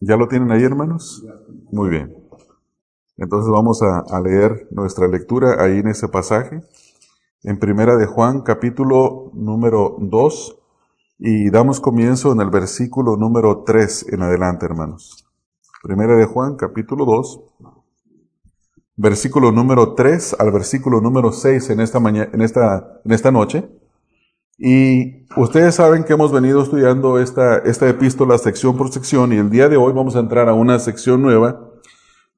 [0.00, 1.24] ¿Ya lo tienen ahí, hermanos?
[1.72, 2.14] Muy bien.
[3.16, 6.60] Entonces vamos a, leer nuestra lectura ahí en ese pasaje,
[7.42, 10.58] en Primera de Juan, capítulo número 2,
[11.18, 15.26] y damos comienzo en el versículo número 3 en adelante, hermanos.
[15.82, 17.40] Primera de Juan, capítulo 2,
[18.96, 23.66] versículo número 3 al versículo número 6 en esta, mañana, en esta, en esta noche.
[24.58, 29.50] Y ustedes saben que hemos venido estudiando esta, esta epístola sección por sección y el
[29.50, 31.72] día de hoy vamos a entrar a una sección nueva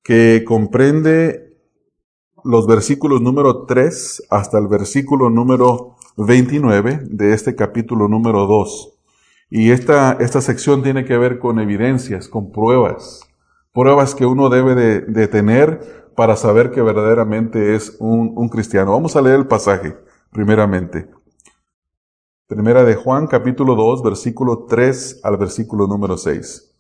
[0.02, 1.56] que comprende
[2.42, 8.94] los versículos número 3 hasta el versículo número 29 de este capítulo número 2.
[9.50, 13.28] Y esta, esta sección tiene que ver con evidencias, con pruebas,
[13.72, 18.92] pruebas que uno debe de, tener para saber que verdaderamente es un cristiano.
[18.92, 19.96] Vamos a leer el pasaje,
[20.32, 21.17] primeramente.
[22.48, 26.74] Primera de Juan capítulo 2 versículo 3 al versículo número 6.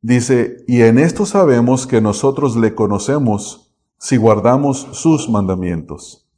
[0.00, 6.30] Dice, y en esto sabemos que nosotros le conocemos si guardamos sus mandamientos.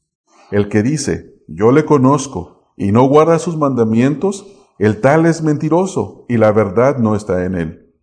[0.50, 4.46] El que dice, yo le conozco y no guarda sus mandamientos,
[4.78, 7.94] el tal es mentiroso y la verdad no está en él.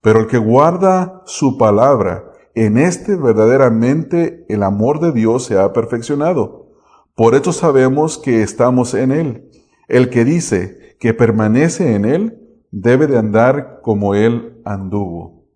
[0.00, 5.72] Pero el que guarda su palabra, en este verdaderamente el amor de Dios se ha
[5.72, 6.66] perfeccionado.
[7.14, 9.47] Por esto sabemos que estamos en él.
[9.88, 12.38] El que dice que permanece en Él
[12.70, 15.46] debe de andar como Él anduvo.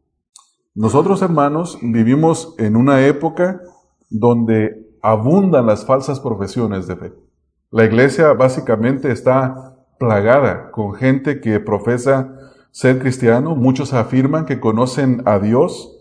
[0.74, 3.60] Nosotros, hermanos, vivimos en una época
[4.08, 7.12] donde abundan las falsas profesiones de fe.
[7.70, 12.34] La iglesia básicamente está plagada con gente que profesa
[12.70, 13.54] ser cristiano.
[13.54, 15.98] Muchos afirman que conocen a Dios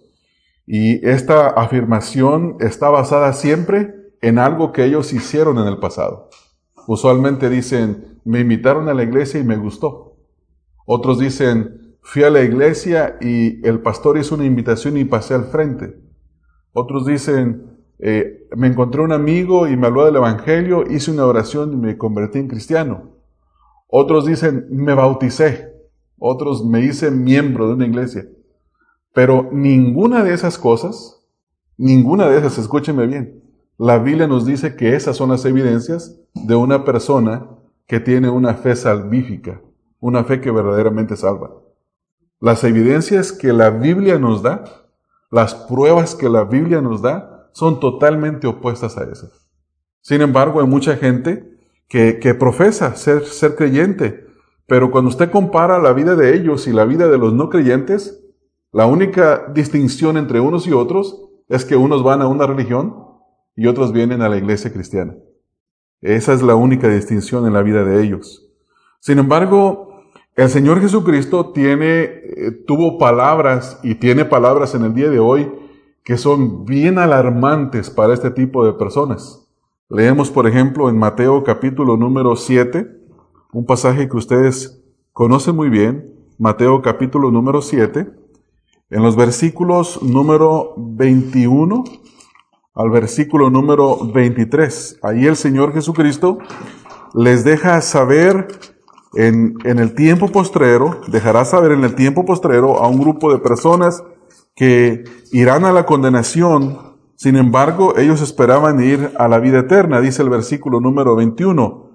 [0.66, 6.30] y esta afirmación está basada siempre en algo que ellos hicieron en el pasado.
[6.88, 10.18] Usualmente dicen, me invitaron a la iglesia y me gustó.
[10.86, 15.46] Otros dicen, fui a la iglesia y el pastor hizo una invitación y pasé al
[15.46, 16.00] frente.
[16.74, 21.74] Otros dicen, eh, me encontré un amigo y me habló del Evangelio, hice una oración
[21.74, 23.12] y me convertí en cristiano.
[23.88, 25.72] Otros dicen, me bauticé.
[26.18, 28.26] Otros me hice miembro de una iglesia.
[29.14, 31.26] Pero ninguna de esas cosas,
[31.78, 33.41] ninguna de esas, escúcheme bien,
[33.82, 37.48] la Biblia nos dice que esas son las evidencias de una persona
[37.88, 39.60] que tiene una fe salvífica,
[40.00, 41.50] una fe que verdaderamente salva.
[42.40, 44.66] Las evidencias que la Biblia nos da,
[45.32, 49.50] las pruebas que la Biblia nos da, son totalmente opuestas a esas.
[50.02, 54.28] Sin embargo, hay mucha gente que, que profesa ser, ser creyente,
[54.68, 58.24] pero cuando usted compara la vida de ellos y la vida de los no creyentes,
[58.72, 63.10] la única distinción entre unos y otros es que unos van a una religión
[63.56, 65.16] y otros vienen a la iglesia cristiana.
[66.02, 68.50] Esa es la única distinción en la vida de ellos.
[69.00, 70.04] Sin embargo,
[70.36, 75.52] el Señor Jesucristo tiene, eh, tuvo palabras y tiene palabras en el día de hoy
[76.04, 79.48] que son bien alarmantes para este tipo de personas.
[79.90, 82.88] Leemos, por ejemplo, en Mateo capítulo número 7,
[83.54, 84.82] un pasaje que ustedes
[85.14, 88.10] conocen muy bien, Mateo capítulo número 7,
[88.90, 91.84] en los versículos número 21
[92.74, 95.00] al versículo número 23.
[95.04, 96.38] Ahí el Señor Jesucristo
[97.14, 98.48] les deja saber
[99.14, 103.40] en, en, el tiempo postrero, dejará saber en el tiempo postrero a un grupo de
[103.40, 104.04] personas
[104.56, 110.22] que irán a la condenación, sin embargo ellos esperaban ir a la vida eterna, dice
[110.22, 111.90] el versículo número 21.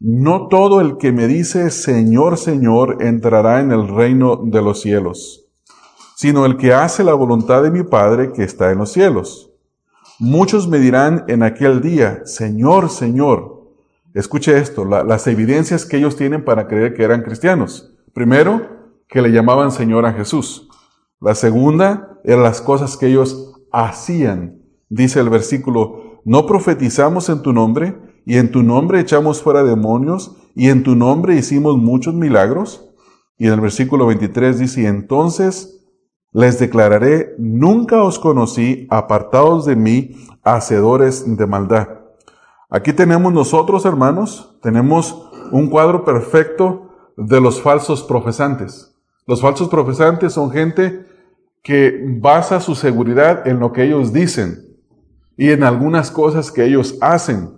[0.00, 5.46] No todo el que me dice Señor, Señor entrará en el reino de los cielos,
[6.16, 9.47] sino el que hace la voluntad de mi Padre que está en los cielos.
[10.20, 13.68] Muchos me dirán en aquel día, Señor, Señor.
[14.14, 17.94] Escuche esto, las evidencias que ellos tienen para creer que eran cristianos.
[18.12, 20.68] Primero, que le llamaban Señor a Jesús.
[21.20, 24.60] La segunda, eran las cosas que ellos hacían.
[24.88, 27.96] Dice el versículo, no profetizamos en tu nombre,
[28.26, 32.90] y en tu nombre echamos fuera demonios, y en tu nombre hicimos muchos milagros.
[33.38, 35.77] Y en el versículo 23 dice, entonces
[36.32, 41.88] les declararé, nunca os conocí, apartados de mí, hacedores de maldad.
[42.70, 48.94] Aquí tenemos nosotros, hermanos, tenemos un cuadro perfecto de los falsos profesantes.
[49.26, 51.06] Los falsos profesantes son gente
[51.62, 54.64] que basa su seguridad en lo que ellos dicen
[55.36, 57.50] y en algunas cosas que ellos hacen.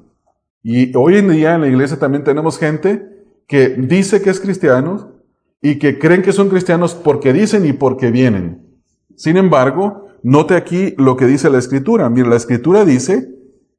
[0.63, 3.09] Y hoy en día en la iglesia también tenemos gente
[3.47, 5.13] que dice que es cristiano,
[5.63, 8.81] y que creen que son cristianos porque dicen y porque vienen.
[9.17, 12.09] Sin embargo, note aquí lo que dice la escritura.
[12.09, 13.29] Mira, la escritura dice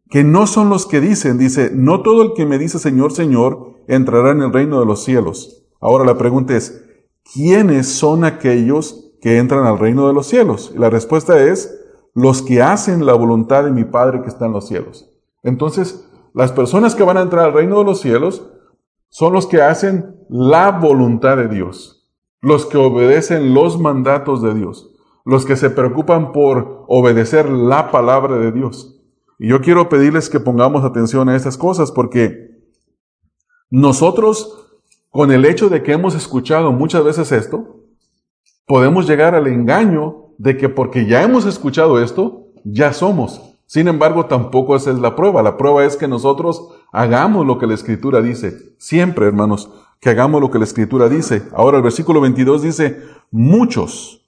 [0.10, 3.76] que no son los que dicen, dice, no todo el que me dice Señor, Señor,
[3.88, 5.66] entrará en el reino de los cielos.
[5.80, 6.84] Ahora la pregunta es,
[7.34, 10.72] ¿quiénes son aquellos que entran al reino de los cielos?
[10.76, 11.78] Y la respuesta es,
[12.14, 15.10] los que hacen la voluntad de mi Padre que está en los cielos.
[15.44, 18.48] Entonces, las personas que van a entrar al reino de los cielos
[19.12, 22.10] son los que hacen la voluntad de Dios,
[22.42, 24.90] los que obedecen los mandatos de Dios,
[25.26, 29.02] los que se preocupan por obedecer la palabra de Dios.
[29.38, 32.52] Y yo quiero pedirles que pongamos atención a estas cosas porque
[33.70, 34.72] nosotros,
[35.10, 37.82] con el hecho de que hemos escuchado muchas veces esto,
[38.66, 43.51] podemos llegar al engaño de que porque ya hemos escuchado esto, ya somos.
[43.72, 45.42] Sin embargo, tampoco esa es la prueba.
[45.42, 48.76] La prueba es que nosotros hagamos lo que la Escritura dice.
[48.78, 49.72] Siempre, hermanos,
[50.02, 51.44] que hagamos lo que la Escritura dice.
[51.54, 53.00] Ahora el versículo 22 dice,
[53.32, 54.28] muchos,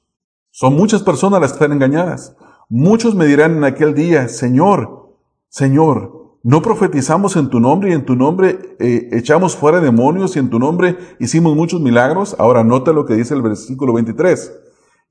[0.50, 2.38] son muchas personas las que están engañadas.
[2.70, 5.10] Muchos me dirán en aquel día, Señor,
[5.50, 10.40] Señor, ¿no profetizamos en tu nombre y en tu nombre eh, echamos fuera demonios y
[10.40, 12.34] en tu nombre hicimos muchos milagros?
[12.40, 14.54] Ahora nota lo que dice el versículo 23.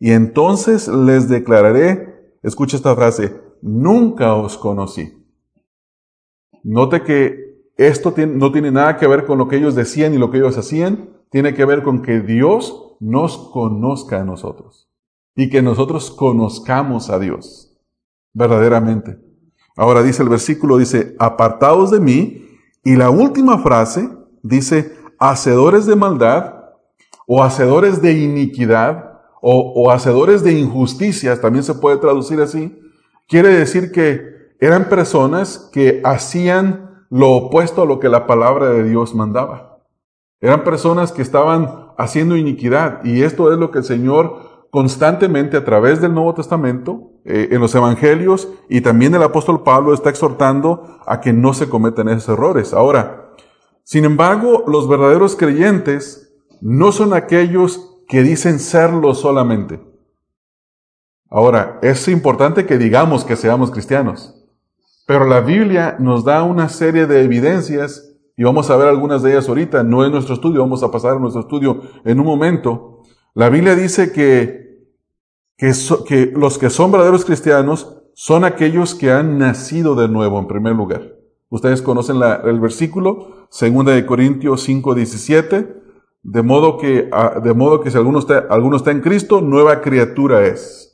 [0.00, 5.24] Y entonces les declararé, escucha esta frase, nunca os conocí.
[6.62, 10.30] Note que esto no tiene nada que ver con lo que ellos decían y lo
[10.30, 14.90] que ellos hacían, tiene que ver con que Dios nos conozca a nosotros
[15.34, 17.74] y que nosotros conozcamos a Dios
[18.34, 19.18] verdaderamente.
[19.76, 22.46] Ahora dice el versículo, dice, apartados de mí,
[22.84, 24.08] y la última frase
[24.42, 26.56] dice, hacedores de maldad,
[27.26, 32.76] o hacedores de iniquidad, o, o hacedores de injusticias, también se puede traducir así,
[33.32, 38.84] quiere decir que eran personas que hacían lo opuesto a lo que la palabra de
[38.84, 39.78] Dios mandaba.
[40.42, 45.64] Eran personas que estaban haciendo iniquidad, y esto es lo que el Señor constantemente a
[45.64, 50.98] través del Nuevo Testamento, eh, en los Evangelios, y también el apóstol Pablo está exhortando
[51.06, 52.74] a que no se cometen esos errores.
[52.74, 53.30] Ahora,
[53.82, 59.91] sin embargo, los verdaderos creyentes no son aquellos que dicen serlo solamente.
[61.32, 64.34] Ahora, es importante que digamos que seamos cristianos,
[65.06, 69.32] pero la Biblia nos da una serie de evidencias y vamos a ver algunas de
[69.32, 73.02] ellas ahorita, no en nuestro estudio, vamos a pasar a nuestro estudio en un momento.
[73.34, 74.62] La Biblia dice que
[76.06, 80.74] que, los que son verdaderos cristianos son aquellos que han nacido de nuevo en primer
[80.74, 81.14] lugar.
[81.50, 85.82] Ustedes conocen el versículo, 2 de Corintios 5, 17,
[86.24, 89.80] de modo que, ah, de modo que si alguno está, alguno está en Cristo, nueva
[89.80, 90.91] criatura es.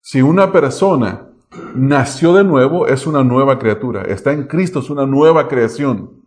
[0.00, 1.28] Si una persona
[1.74, 4.02] nació de nuevo, es una nueva criatura.
[4.02, 6.22] Está en Cristo, es una nueva creación.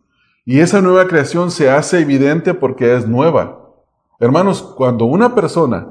[0.46, 3.60] Y esa nueva creación se hace evidente porque es nueva.
[4.20, 5.88] Hermanos, cuando una persona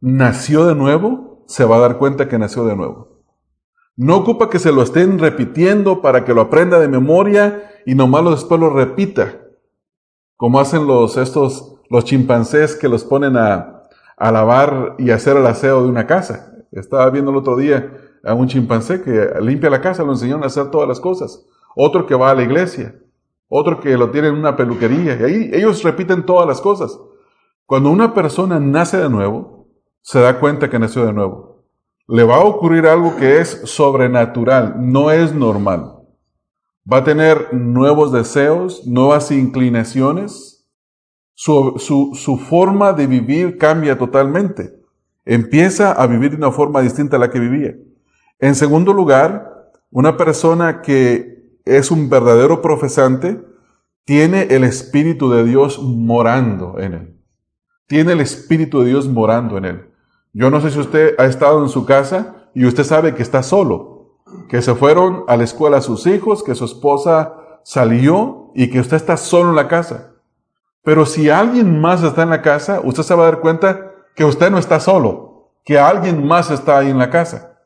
[0.00, 3.22] nació de nuevo, se va a dar cuenta que nació de nuevo.
[3.96, 8.24] No ocupa que se lo estén repitiendo para que lo aprenda de memoria y nomás
[8.30, 9.40] después lo repita,
[10.36, 13.82] como hacen los, estos, los chimpancés que los ponen a,
[14.16, 16.49] a lavar y hacer el aseo de una casa.
[16.72, 17.92] Estaba viendo el otro día
[18.24, 21.46] a un chimpancé que limpia la casa, lo enseñaron a hacer todas las cosas.
[21.74, 22.94] Otro que va a la iglesia,
[23.48, 26.98] otro que lo tiene en una peluquería, y ahí ellos repiten todas las cosas.
[27.66, 29.68] Cuando una persona nace de nuevo,
[30.02, 31.64] se da cuenta que nació de nuevo.
[32.08, 36.00] Le va a ocurrir algo que es sobrenatural, no es normal.
[36.90, 40.68] Va a tener nuevos deseos, nuevas inclinaciones.
[41.34, 41.76] Su,
[42.14, 44.79] su, forma de vivir cambia totalmente.
[45.24, 47.74] Empieza a vivir de una forma distinta a la que vivía.
[48.38, 53.40] En segundo lugar, una persona que es un verdadero profesante
[54.04, 57.16] tiene el Espíritu de Dios morando en él.
[57.86, 59.90] Tiene el Espíritu de Dios morando en él.
[60.32, 63.42] Yo no sé si usted ha estado en su casa y usted sabe que está
[63.42, 68.80] solo, que se fueron a la escuela sus hijos, que su esposa salió y que
[68.80, 70.14] usted está solo en la casa.
[70.82, 73.89] Pero si alguien más está en la casa, usted se va a dar cuenta
[74.20, 77.58] que usted no está solo, que alguien más está ahí en la casa.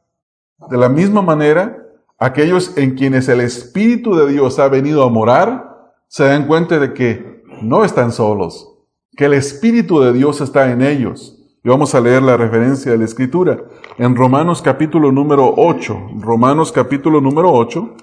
[0.71, 1.85] De la misma manera,
[2.17, 6.95] aquellos en quienes el Espíritu de Dios ha venido a morar, se dan cuenta de
[6.95, 8.73] que no están solos,
[9.17, 12.99] que el Espíritu de Dios está en ellos y vamos a leer la referencia de
[12.99, 13.65] la escritura
[13.99, 16.21] en Romanos capítulo número 8.
[16.21, 17.97] Romanos capítulo número 8.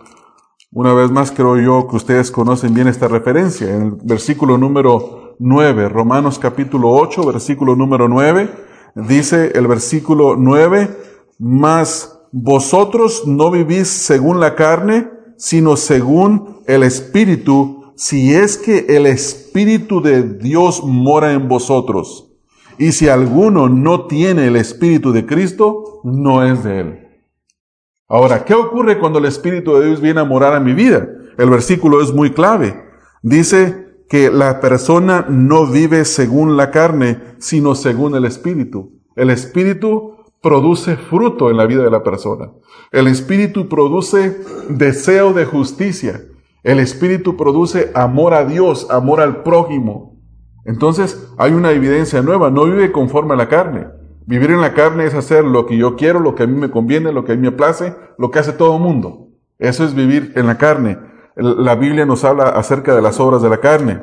[0.74, 3.74] Una vez más creo yo que ustedes conocen bien esta referencia.
[3.74, 8.48] En el versículo número 9, Romanos capítulo 8, versículo número 9,
[8.93, 10.88] dice el versículo 9,
[11.39, 19.07] mas vosotros no vivís según la carne, sino según el Espíritu, si es que el
[19.07, 22.31] Espíritu de Dios mora en vosotros.
[22.77, 27.00] Y si alguno no tiene el Espíritu de Cristo, no es de Él.
[28.07, 31.10] Ahora, ¿qué ocurre cuando el Espíritu de Dios viene a morar a mi vida?
[31.39, 32.75] El versículo es muy clave.
[33.24, 39.00] Dice que la persona no vive según la carne, sino según el Espíritu.
[39.15, 42.51] El Espíritu produce fruto en la vida de la persona.
[42.91, 44.38] El Espíritu produce
[44.68, 46.25] deseo de justicia.
[46.62, 50.20] El Espíritu produce amor a Dios, amor al prójimo.
[50.65, 53.88] Entonces hay una evidencia nueva, no vive conforme a la carne.
[54.25, 56.70] Vivir en la carne es hacer lo que yo quiero, lo que a mí me
[56.70, 59.30] conviene, lo que a mí me place, lo que hace todo el mundo.
[59.58, 60.98] Eso es vivir en la carne.
[61.35, 64.01] La Biblia nos habla acerca de las obras de la carne.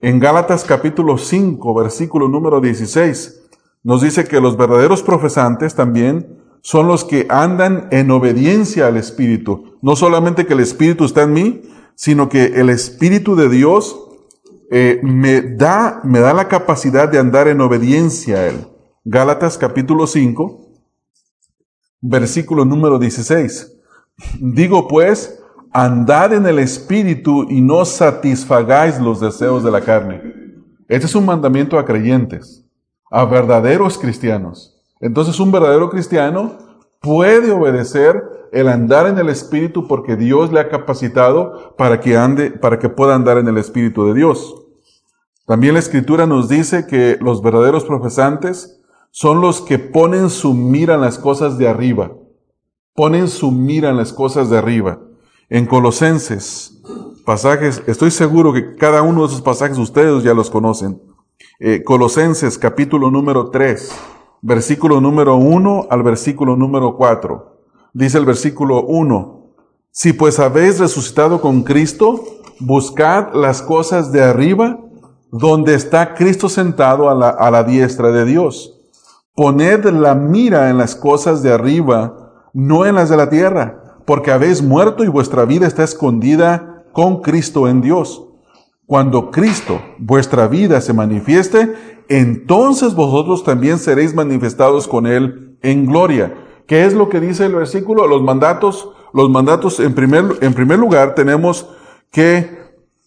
[0.00, 3.48] En Gálatas capítulo 5, versículo número 16,
[3.82, 9.78] nos dice que los verdaderos profesantes también son los que andan en obediencia al Espíritu.
[9.82, 11.62] No solamente que el Espíritu está en mí,
[11.94, 13.98] sino que el Espíritu de Dios
[14.70, 18.66] eh, me, da, me da la capacidad de andar en obediencia a Él.
[19.04, 20.60] Gálatas capítulo 5,
[22.00, 23.72] versículo número 16.
[24.40, 25.40] Digo pues,
[25.76, 30.22] andad en el Espíritu y no satisfagáis los deseos de la carne.
[30.88, 32.64] Este es un mandamiento a creyentes,
[33.10, 34.74] a verdaderos cristianos.
[35.00, 36.56] Entonces un verdadero cristiano
[37.02, 42.52] puede obedecer el andar en el Espíritu porque Dios le ha capacitado para que ande,
[42.52, 44.54] para que pueda andar en el Espíritu de Dios.
[45.44, 48.80] También la Escritura nos dice que los verdaderos profesantes
[49.10, 52.12] son los que ponen su mira en las cosas de arriba.
[52.94, 55.00] Ponen su mira en las cosas de arriba.
[55.48, 56.82] En Colosenses,
[57.24, 61.00] pasajes, estoy seguro que cada uno de esos pasajes ustedes ya los conocen.
[61.60, 63.92] Eh, Colosenses capítulo número 3
[64.42, 67.60] versículo número 1 al versículo número 4.
[67.92, 69.54] Dice el versículo 1,
[69.92, 72.24] si pues habéis resucitado con Cristo,
[72.58, 74.80] buscad las cosas de arriba,
[75.30, 78.80] donde está Cristo sentado a la, a la diestra de Dios.
[79.34, 84.30] Poned la mira en las cosas de arriba, no en las de la tierra, porque
[84.30, 88.22] habéis muerto y vuestra vida está escondida con Cristo en Dios.
[88.86, 91.74] Cuando Cristo, vuestra vida, se manifieste,
[92.08, 96.34] entonces vosotros también seréis manifestados con Él en gloria.
[96.66, 98.06] ¿Qué es lo que dice el versículo?
[98.06, 101.68] Los mandatos, los mandatos, en primer, en primer lugar, tenemos
[102.12, 102.56] que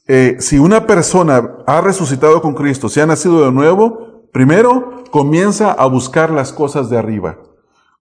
[0.08, 5.72] eh, si una persona ha resucitado con Cristo, se ha nacido de nuevo, primero comienza
[5.72, 7.38] a buscar las cosas de arriba.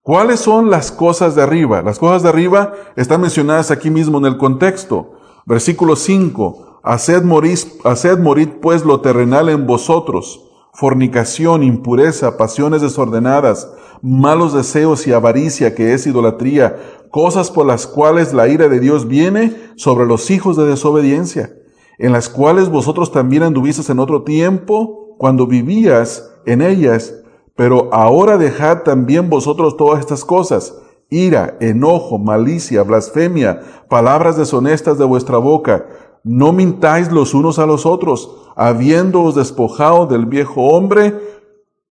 [0.09, 1.83] ¿Cuáles son las cosas de arriba?
[1.83, 5.11] Las cosas de arriba están mencionadas aquí mismo en el contexto.
[5.45, 6.81] Versículo 5.
[6.83, 15.07] Haced morir, haced morir pues lo terrenal en vosotros fornicación, impureza, pasiones desordenadas, malos deseos
[15.07, 16.79] y avaricia, que es idolatría,
[17.11, 21.53] cosas por las cuales la ira de Dios viene sobre los hijos de desobediencia,
[21.99, 27.13] en las cuales vosotros también anduvisteis en otro tiempo, cuando vivías en ellas,
[27.59, 30.79] pero ahora dejad también vosotros todas estas cosas,
[31.11, 35.87] ira, enojo, malicia, blasfemia, palabras deshonestas de vuestra boca,
[36.23, 41.19] no mintáis los unos a los otros, habiéndoos despojado del viejo hombre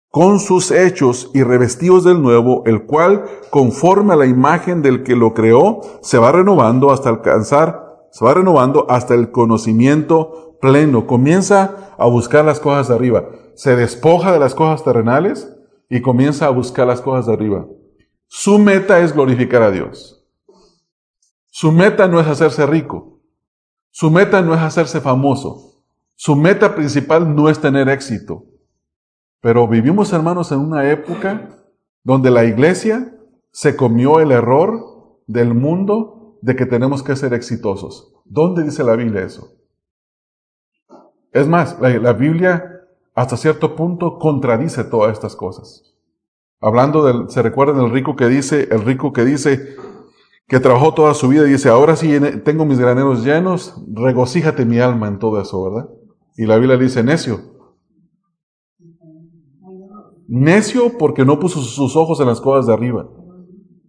[0.10, 5.16] con sus hechos y revestidos del nuevo, el cual, conforme a la imagen del que
[5.16, 11.08] lo creó, se va renovando hasta alcanzar, se va renovando hasta el conocimiento pleno.
[11.08, 13.30] Comienza a buscar las cosas de arriba.
[13.56, 15.53] Se despoja de las cosas terrenales
[15.94, 17.68] y comienza a buscar las cosas de arriba.
[18.26, 20.26] Su meta es glorificar a Dios.
[21.52, 23.20] Su meta no es hacerse rico.
[23.92, 25.84] Su meta no es hacerse famoso.
[26.16, 28.44] Su meta principal no es tener éxito.
[29.40, 31.60] Pero vivimos, hermanos, en una época
[32.04, 33.16] donde la iglesia
[33.52, 38.16] se comió el error del mundo de que tenemos que ser exitosos.
[38.26, 39.60] ¿Dónde dice la Biblia eso?
[41.32, 42.73] Es más, la, Biblia
[43.16, 45.94] hasta cierto punto contradice todas estas cosas.
[46.60, 49.76] Hablando del, se recuerda del rico que dice, el rico que dice
[50.48, 54.80] que trabajó toda su vida y dice, ahora sí tengo mis graneros llenos, regocíjate mi
[54.80, 55.90] alma en todo eso, ¿verdad?
[56.38, 57.40] Y la Biblia dice necio.
[60.28, 63.08] Necio porque no puso sus ojos en las cosas de arriba.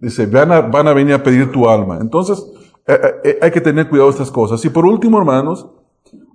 [0.00, 1.98] Dice, van a, van a venir a pedir tu alma.
[2.00, 2.44] Entonces,
[2.86, 4.62] eh, eh, eh, hay que tener cuidado de estas cosas.
[4.64, 5.70] Y por último, hermanos,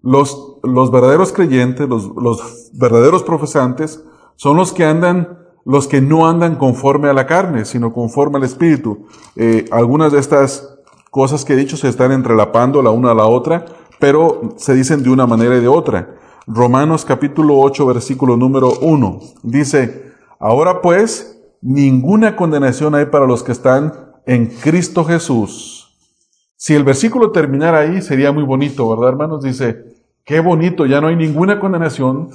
[0.02, 4.04] los, los verdaderos creyentes, los, los verdaderos profesantes,
[4.36, 8.44] son los que andan, los que no andan conforme a la carne, sino conforme al
[8.44, 9.06] Espíritu.
[9.72, 10.80] algunas de estas
[11.12, 13.66] cosas que he dicho se están entrelapando la una a la otra,
[14.00, 16.16] pero se dicen de una manera y de otra.
[16.48, 19.20] Romanos capítulo 8, versículo número 1.
[19.44, 23.94] Dice, ahora pues, ninguna condenación hay para los que están
[24.26, 25.98] en Cristo Jesús.
[26.56, 29.44] Si el versículo terminara ahí, sería muy bonito, ¿verdad, hermanos?
[29.44, 29.89] Dice,
[30.30, 32.30] qué bonito, ya no hay ninguna condenación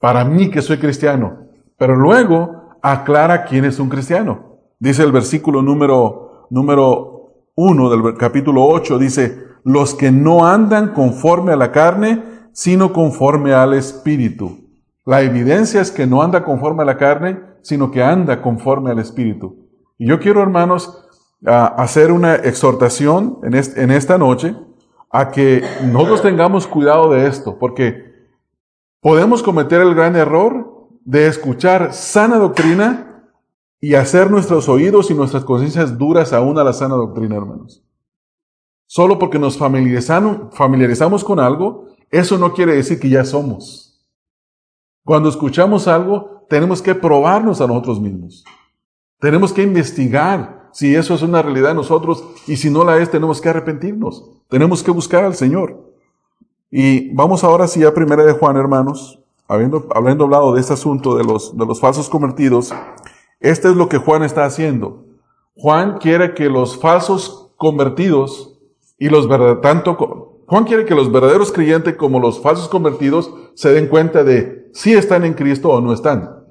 [0.00, 1.46] para mí que soy cristiano.
[1.78, 4.58] Pero luego aclara quién es un cristiano.
[4.80, 11.52] Dice el versículo número, número 1 del capítulo 8, dice, los que no andan conforme
[11.52, 12.20] a la carne,
[12.52, 14.68] sino conforme al Espíritu.
[15.06, 18.98] La evidencia es que no anda conforme a la carne sino que anda conforme al
[18.98, 19.68] Espíritu.
[19.98, 21.06] Y yo quiero, hermanos,
[21.46, 24.56] hacer una exhortación en, en esta noche
[25.10, 28.28] a que nosotros tengamos cuidado de esto, porque
[29.00, 33.28] podemos cometer el gran error de escuchar sana doctrina
[33.80, 37.82] y hacer nuestros oídos y nuestras conciencias duras aún a la sana doctrina, hermanos.
[38.86, 44.04] Solo porque nos familiarizamos con algo, eso no quiere decir que ya somos.
[45.04, 48.44] Cuando escuchamos algo, tenemos que probarnos a nosotros mismos.
[49.18, 53.10] Tenemos que investigar si eso es una realidad en nosotros y si no la es,
[53.10, 54.30] tenemos que arrepentirnos.
[54.48, 55.90] Tenemos que buscar al Señor.
[56.70, 61.16] Y vamos ahora sí a Primera de Juan, hermanos, habiendo, habiendo hablado de este asunto
[61.16, 62.72] de los, de los falsos convertidos,
[63.40, 65.04] este es lo que Juan está haciendo.
[65.56, 68.58] Juan quiere que los falsos convertidos
[68.98, 73.72] y los verdaderos, tanto, Juan quiere que los verdaderos creyentes como los falsos convertidos se
[73.72, 76.44] den cuenta de si están en Cristo o no están,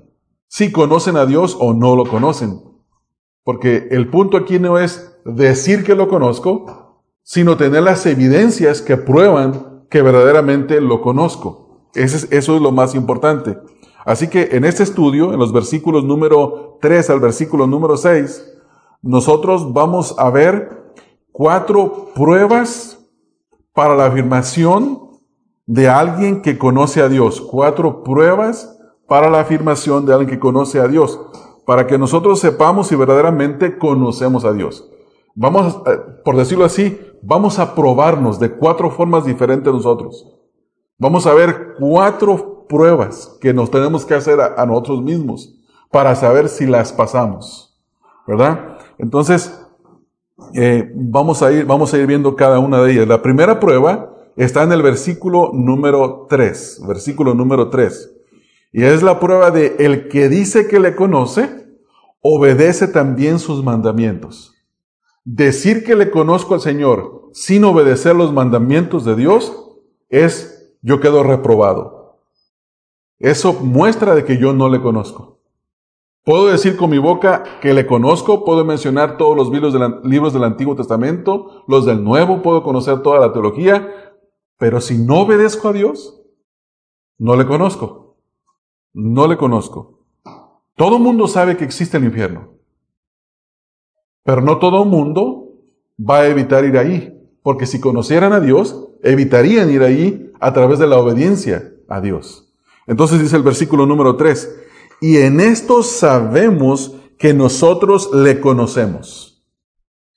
[0.48, 2.69] si conocen a Dios o no lo conocen.
[3.50, 8.96] Porque el punto aquí no es decir que lo conozco, sino tener las evidencias que
[8.96, 11.88] prueban que verdaderamente lo conozco.
[11.96, 13.58] eso es lo más importante.
[14.06, 18.54] Así que en este estudio, en los versículos número 3 al versículo número 6,
[19.02, 20.94] nosotros vamos a ver
[21.32, 23.00] cuatro pruebas
[23.74, 25.10] para la afirmación
[25.66, 27.42] de alguien que conoce a Dios.
[27.42, 31.20] Cuatro pruebas para la afirmación de alguien que conoce a Dios
[31.70, 34.90] para que nosotros sepamos si verdaderamente conocemos a Dios.
[35.36, 40.36] Vamos, eh, por decirlo así, vamos a probarnos de cuatro formas diferentes nosotros.
[40.98, 45.60] Vamos a ver cuatro pruebas que nos tenemos que hacer a, nosotros mismos
[45.92, 47.80] para saber si las pasamos.
[48.26, 48.80] ¿Verdad?
[48.98, 49.56] Entonces,
[50.56, 53.08] eh, vamos, a ir, vamos a ir viendo cada una de ellas.
[53.08, 58.16] La primera prueba está en el versículo número 3, versículo número 3.
[58.72, 61.59] Y es la prueba de el que dice que le conoce,
[62.22, 64.56] obedece también sus mandamientos.
[65.24, 69.54] Decir que le conozco al Señor sin obedecer los mandamientos de Dios
[70.10, 72.22] es yo quedo reprobado.
[73.20, 75.40] Eso muestra de que yo no le conozco.
[76.24, 80.76] Puedo decir con mi boca que le conozco, puedo mencionar todos los libros del Antiguo
[80.76, 83.88] Testamento, los del Nuevo, puedo conocer toda la teología,
[84.58, 86.22] pero si no obedezco a Dios,
[87.18, 88.18] no le conozco.
[88.94, 89.99] No le conozco.
[90.80, 92.54] Todo mundo sabe que existe el infierno,
[94.24, 95.50] pero no todo mundo
[96.00, 100.80] va a evitar ir ahí, porque si conocieran a Dios, evitarían ir ahí a través
[100.80, 102.54] de la obediencia a Dios.
[102.88, 104.58] Entonces dice el versículo número 3,
[105.02, 109.44] y en esto sabemos que nosotros le conocemos,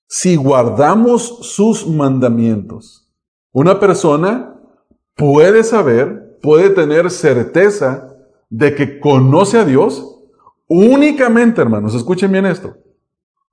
[0.06, 3.12] si guardamos sus mandamientos.
[3.50, 4.60] Una persona
[5.16, 8.16] puede saber, puede tener certeza
[8.48, 10.11] de que conoce a Dios
[10.74, 12.74] Únicamente, hermanos, escuchen bien esto.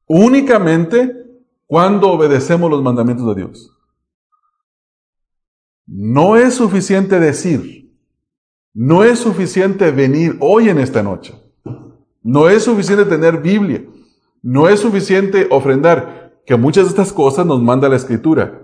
[0.08, 1.18] Únicamente
[1.68, 3.78] cuando obedecemos los mandamientos de Dios.
[5.86, 7.94] No es suficiente decir,
[8.74, 11.36] no es suficiente venir hoy en esta noche,
[12.24, 13.84] no es suficiente tener Biblia,
[14.42, 18.64] no es suficiente ofrendar, que muchas de estas cosas nos manda la Escritura.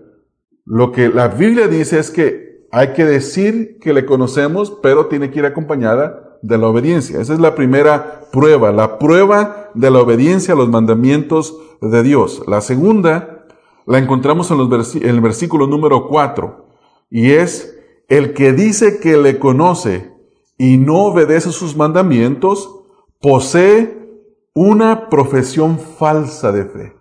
[0.64, 5.30] Lo que la Biblia dice es que hay que decir que le conocemos, pero tiene
[5.30, 7.20] que ir acompañada de la obediencia.
[7.20, 12.44] Esa es la primera prueba, la prueba de la obediencia a los mandamientos de Dios.
[12.48, 13.46] La segunda
[13.86, 16.66] la encontramos en, los en el versículo número 4
[17.10, 17.78] y es
[18.08, 20.14] el que dice que le conoce
[20.58, 22.82] y no obedece sus mandamientos,
[23.20, 24.06] posee
[24.54, 26.96] una profesión falsa de fe.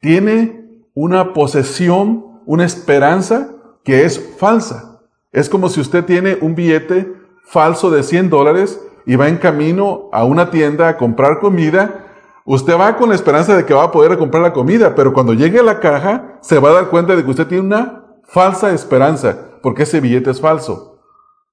[0.00, 5.00] Tiene una posesión, una esperanza que es falsa.
[5.32, 7.17] Es como si usted tiene un billete
[7.48, 12.06] falso de 100 dólares y va en camino a una tienda a comprar comida,
[12.44, 15.32] usted va con la esperanza de que va a poder comprar la comida, pero cuando
[15.32, 18.72] llegue a la caja se va a dar cuenta de que usted tiene una falsa
[18.72, 21.00] esperanza, porque ese billete es falso.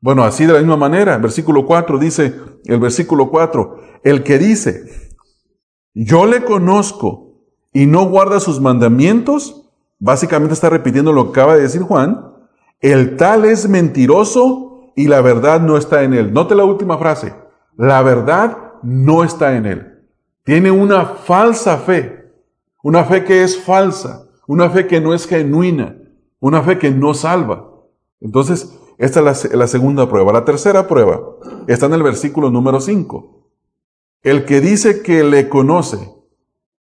[0.02, 4.84] Bueno, así de la misma manera, versículo 4 dice, el versículo 4, el que dice,
[5.94, 7.40] yo le conozco
[7.72, 12.34] y no guarda sus mandamientos, básicamente está repitiendo lo que acaba de decir Juan,
[12.82, 16.34] el tal es mentiroso y la verdad no está en él.
[16.34, 17.36] Note la última frase.
[17.78, 20.08] La verdad no está en él.
[20.44, 22.32] Tiene una falsa fe.
[22.84, 24.28] Una fe que es falsa.
[24.48, 25.98] Una fe que no es genuina.
[26.40, 27.72] Una fe que no salva.
[28.22, 30.32] Entonces, esta es la, segunda prueba.
[30.32, 31.20] La tercera prueba
[31.68, 33.50] está en el versículo número 5.
[34.24, 36.12] El que dice que le conoce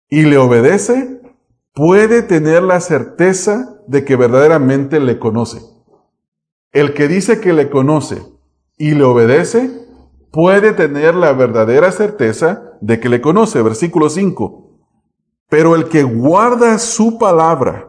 [0.08, 1.20] y le obedece
[1.72, 5.73] puede tener la certeza de que verdaderamente le conoce.
[6.74, 8.20] El que dice que le conoce
[8.76, 9.70] y le obedece
[10.32, 13.62] puede tener la verdadera certeza de que le conoce.
[13.62, 14.72] Versículo 5.
[15.48, 17.88] Pero el que guarda su palabra,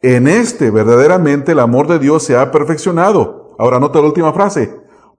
[0.00, 3.56] en este verdaderamente el amor de Dios se ha perfeccionado.
[3.58, 4.72] Ahora nota la última frase.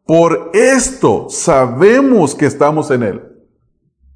[0.06, 3.22] Por esto sabemos que estamos en Él.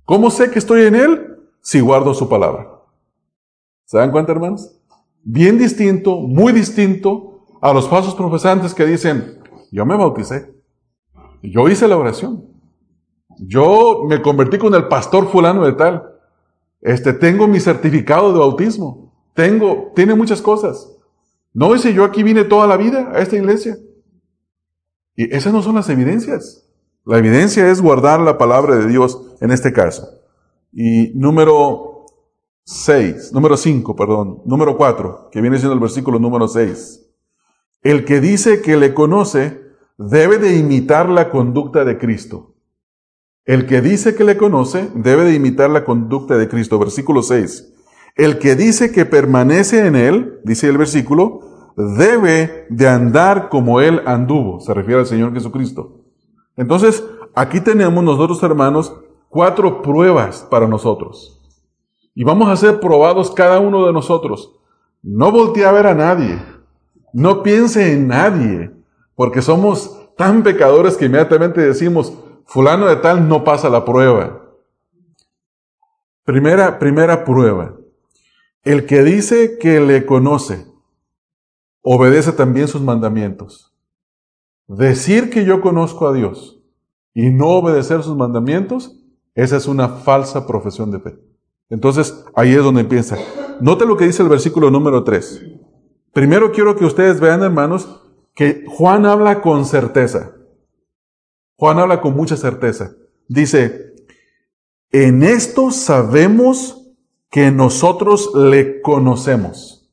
[0.05, 1.37] ¿Cómo sé que estoy en Él?
[1.59, 2.69] Si guardo su palabra.
[3.83, 4.79] ¿Se dan cuenta, hermanos?
[5.23, 7.36] Bien distinto, muy distinto
[7.69, 9.39] a los falsos profesantes que dicen,
[9.71, 10.53] yo me bauticé,
[11.43, 12.45] yo hice la oración,
[13.39, 16.03] yo me convertí con el pastor fulano de tal,
[16.81, 20.93] este, tengo mi certificado de bautismo, tengo, tiene muchas cosas.
[21.53, 23.77] No dice yo aquí vine toda la vida a esta iglesia.
[25.15, 26.69] Y esas no son las evidencias.
[27.03, 30.07] La evidencia es guardar la palabra de Dios en este caso.
[30.71, 32.05] Y número
[32.63, 37.06] 6, número 5, perdón, número 4, que viene siendo el versículo número 6.
[37.87, 39.61] El que dice que le conoce
[39.97, 42.53] debe de imitar la conducta de Cristo.
[43.45, 46.79] El que dice que le conoce debe de imitar la conducta de Cristo.
[46.79, 47.73] Versículo 6.
[48.17, 54.01] El que dice que permanece en él, dice el versículo, debe de andar como Él
[54.05, 56.01] anduvo, se refiere al Señor Jesucristo.
[56.57, 58.93] Entonces, aquí tenemos nosotros, hermanos,
[59.29, 61.41] cuatro pruebas para nosotros.
[62.13, 64.59] Y vamos a ser probados cada uno de nosotros.
[65.01, 66.56] No voltee a ver a nadie.
[67.13, 68.71] No piense en nadie.
[69.15, 72.13] Porque somos tan pecadores que inmediatamente decimos,
[72.45, 74.43] fulano de tal no pasa la prueba.
[76.23, 77.75] Primera, primera prueba.
[78.63, 80.65] El que dice que le conoce,
[81.81, 83.73] obedece también sus mandamientos.
[84.67, 86.61] Decir que yo conozco a Dios
[87.13, 88.99] y no obedecer sus mandamientos,
[89.33, 91.19] esa es una falsa profesión de fe.
[91.69, 93.17] Entonces, ahí es donde empieza.
[93.61, 95.56] Note lo que dice el versículo número 3.
[96.17, 98.01] Primero quiero que ustedes vean, hermanos,
[98.33, 100.31] que Juan habla con certeza.
[101.57, 102.93] Juan habla con mucha certeza.
[103.27, 103.93] Dice,
[104.91, 106.87] en esto sabemos
[107.29, 109.91] que nosotros le conocemos.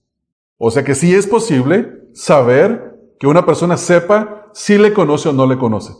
[0.56, 5.34] O sea que sí es posible saber que una persona sepa si le conoce o
[5.34, 5.92] no le conoce.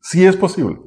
[0.00, 0.78] Sí es posible.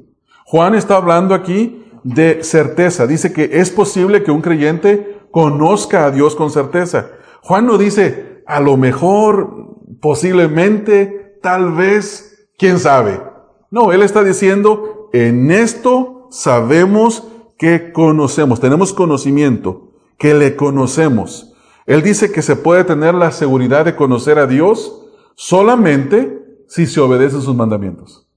[0.45, 3.05] Juan está hablando aquí de certeza.
[3.05, 7.09] Dice que es posible que un creyente conozca a Dios con certeza.
[7.41, 13.21] Juan no dice, a lo mejor, posiblemente, tal vez, quién sabe.
[13.69, 21.53] No, él está diciendo, en esto sabemos que conocemos, tenemos conocimiento, que le conocemos.
[21.85, 25.05] Él dice que se puede tener la seguridad de conocer a Dios
[25.35, 28.29] solamente si se obedecen sus mandamientos.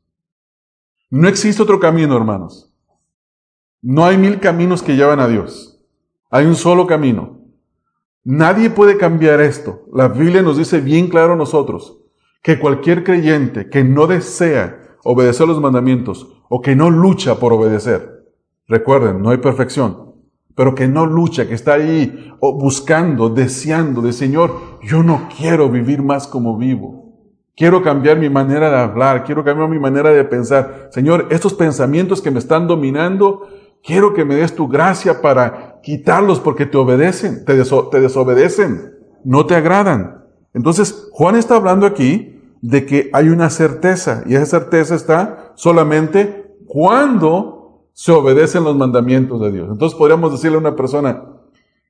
[1.09, 2.73] No existe otro camino, hermanos.
[3.83, 5.81] No hay mil caminos que llevan a Dios.
[6.31, 7.40] Hay un solo camino.
[8.25, 9.87] Nadie puede cambiar esto.
[9.93, 11.99] La Biblia nos dice bien claro a nosotros
[12.43, 18.27] que cualquier creyente que no desea obedecer los mandamientos o que no lucha por obedecer,
[18.67, 20.15] recuerden, no hay perfección,
[20.55, 26.03] pero que no lucha, que está ahí buscando, deseando de Señor, yo no quiero vivir
[26.03, 27.15] más como vivo.
[27.57, 30.89] Quiero cambiar mi manera de hablar, quiero cambiar mi manera de pensar.
[30.93, 33.49] Señor, estos pensamientos que me están dominando,
[33.83, 39.55] quiero que me des tu gracia para quitarlos porque te obedecen, te, desobedecen, no te
[39.55, 40.25] agradan.
[40.55, 46.55] Entonces, Juan está hablando aquí de que hay una certeza y esa certeza está solamente
[46.67, 49.69] cuando se obedecen los mandamientos de Dios.
[49.71, 51.25] Entonces podríamos decirle a una persona,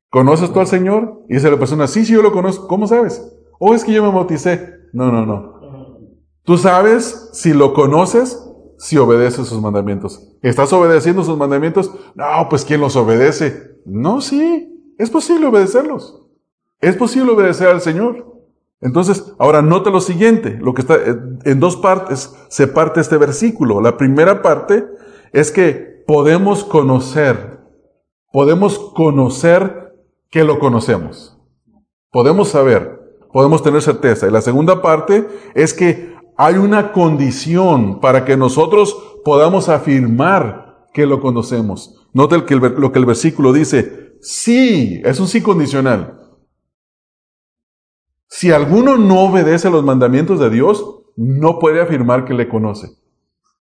[0.09, 1.23] ¿conoces tú al Señor?
[1.29, 2.67] Y dice la persona, sí, sí, yo lo conozco.
[2.67, 3.23] ¿Cómo sabes?
[3.59, 4.75] O oh, es que yo me bauticé.
[4.93, 5.61] No, no, no.
[6.45, 8.50] Tú sabes si lo conoces,
[8.81, 10.27] si obedeces sus mandamientos.
[10.41, 11.93] ¿Estás obedeciendo sus mandamientos?
[12.15, 13.77] No, pues ¿quién los obedece?
[13.85, 16.23] No, sí, es posible obedecerlos.
[16.81, 18.27] Es posible obedecer al Señor.
[18.81, 23.83] Entonces, ahora nota lo siguiente, lo que está en dos partes se parte este versículo.
[23.83, 24.87] La primera parte
[25.35, 27.61] es que podemos conocer,
[28.33, 29.95] podemos conocer
[30.31, 31.39] que lo conocemos.
[32.11, 32.99] Podemos saber,
[33.31, 34.27] podemos tener certeza.
[34.27, 41.05] Y la segunda parte es que hay una condición para que nosotros podamos afirmar que
[41.05, 42.09] lo conocemos.
[42.15, 42.47] Note lo
[42.93, 44.17] que el versículo dice.
[44.23, 46.19] Sí, es un sí condicional.
[48.27, 52.89] Si alguno no obedece los mandamientos de Dios, no puede afirmar que le conoce.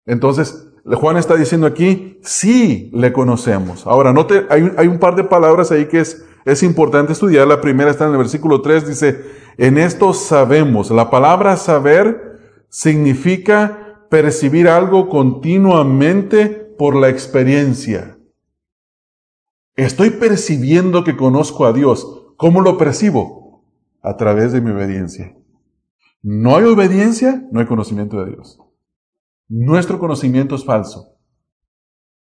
[0.06, 3.88] Entonces, Juan está diciendo aquí, sí le conocemos.
[3.88, 7.48] Ahora, note, hay un, par de palabras ahí que es, es importante estudiar.
[7.48, 9.20] La primera está en el versículo 3, dice,
[9.58, 10.92] en esto sabemos.
[10.92, 12.31] La palabra saber
[12.72, 18.18] significa percibir algo continuamente por la experiencia.
[19.76, 22.32] Estoy percibiendo que conozco a Dios.
[22.38, 23.62] ¿Cómo lo percibo?
[24.00, 25.36] A través de mi obediencia.
[26.22, 28.58] No hay obediencia, no hay conocimiento de Dios.
[29.48, 31.16] nuestro conocimiento es falso.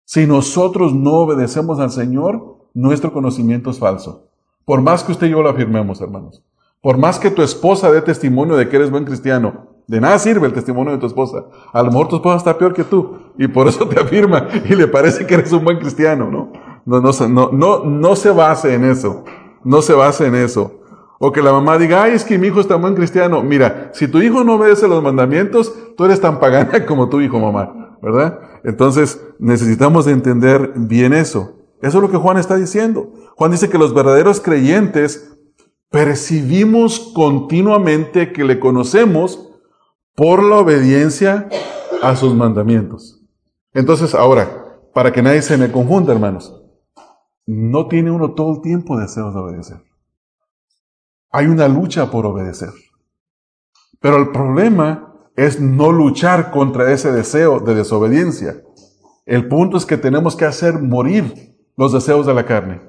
[0.03, 4.29] Si nosotros no obedecemos al Señor, nuestro conocimiento es falso.
[4.65, 6.43] Por más que usted y yo lo afirmemos, hermanos.
[6.81, 10.47] Por más que tu esposa dé testimonio de que eres buen cristiano, de nada sirve
[10.47, 11.45] el testimonio de tu esposa.
[11.71, 14.75] A lo mejor tu esposa está peor que tú y por eso te afirma y
[14.75, 16.51] le parece que eres un buen cristiano, ¿no?
[16.85, 19.23] No, no, no, no, no se base en eso.
[19.63, 20.79] No se base en eso.
[21.19, 23.41] O que la mamá diga, ay, es que mi hijo está buen cristiano.
[23.41, 27.39] Mira, si tu hijo no obedece los mandamientos, tú eres tan pagana como tu hijo,
[27.39, 28.39] mamá, ¿verdad?
[28.63, 31.53] Entonces, necesitamos entender bien eso.
[31.81, 33.13] Eso es lo que Juan está diciendo.
[33.35, 35.37] Juan dice que los verdaderos creyentes
[35.89, 39.54] percibimos continuamente que le conocemos
[40.15, 41.49] por la obediencia
[42.01, 43.21] a sus mandamientos.
[43.73, 46.61] Entonces, ahora, para que nadie se me confunda, hermanos,
[47.45, 49.77] no tiene uno todo el tiempo deseos de obedecer.
[51.31, 52.69] Hay una lucha por obedecer.
[53.99, 58.63] Pero el problema es no luchar contra ese deseo de desobediencia.
[59.25, 62.81] El punto es que tenemos que hacer morir los deseos de la carne.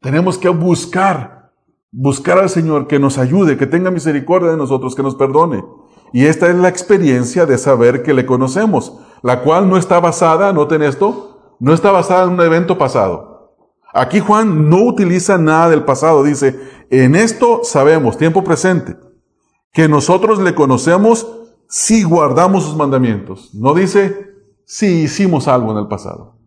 [0.00, 1.52] Tenemos que buscar,
[1.90, 5.64] buscar al Señor que nos ayude, que tenga misericordia de nosotros, que nos perdone.
[6.14, 10.52] Y esta es la experiencia de saber que le conocemos, la cual no está basada,
[10.52, 13.56] noten esto, no está basada en un evento pasado.
[13.92, 16.56] Aquí Juan no utiliza nada del pasado, dice,
[16.88, 18.96] en esto sabemos, tiempo presente,
[19.72, 21.26] que nosotros le conocemos
[21.68, 23.52] si guardamos sus mandamientos.
[23.52, 26.38] No dice si hicimos algo en el pasado.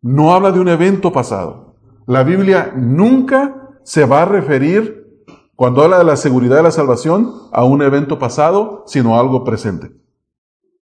[0.00, 1.76] No habla de un evento pasado.
[2.06, 5.01] La Biblia nunca se va a referir,
[5.62, 9.44] cuando habla de la seguridad de la salvación, a un evento pasado, sino a algo
[9.44, 9.92] presente.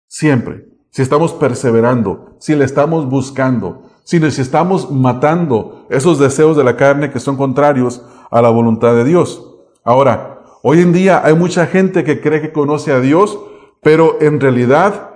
[0.08, 0.66] Siempre.
[0.90, 6.76] Si estamos perseverando, si le estamos buscando, si nos estamos matando esos deseos de la
[6.76, 9.48] carne que son contrarios a la voluntad de Dios.
[9.84, 13.38] Ahora, hoy en día hay mucha gente que cree que conoce a Dios,
[13.80, 15.14] pero en realidad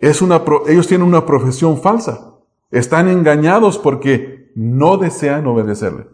[0.00, 2.34] es una, ellos tienen una profesión falsa.
[2.72, 6.08] Están engañados porque no desean obedecerle.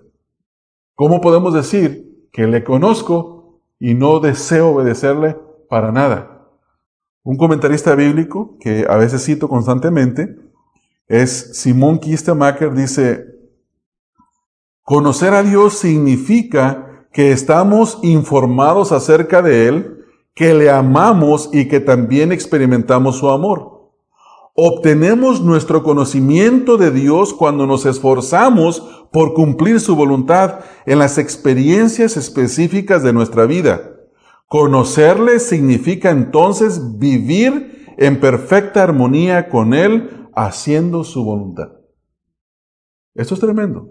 [0.95, 5.37] ¿Cómo podemos decir que le conozco y no deseo obedecerle
[5.69, 6.49] para nada?
[7.23, 10.37] Un comentarista bíblico que a veces cito constantemente
[11.07, 13.27] es Simón Kistemacher, dice,
[14.83, 21.81] conocer a Dios significa que estamos informados acerca de Él, que le amamos y que
[21.81, 23.72] también experimentamos su amor.
[24.55, 32.19] Obtenemos nuestro conocimiento de Dios cuando nos esforzamos por cumplir su voluntad en las experiencias
[32.19, 33.97] específicas de nuestra vida.
[34.47, 41.73] Conocerle significa entonces vivir en perfecta armonía con Él, haciendo su voluntad.
[43.15, 43.89] Esto es tremendo.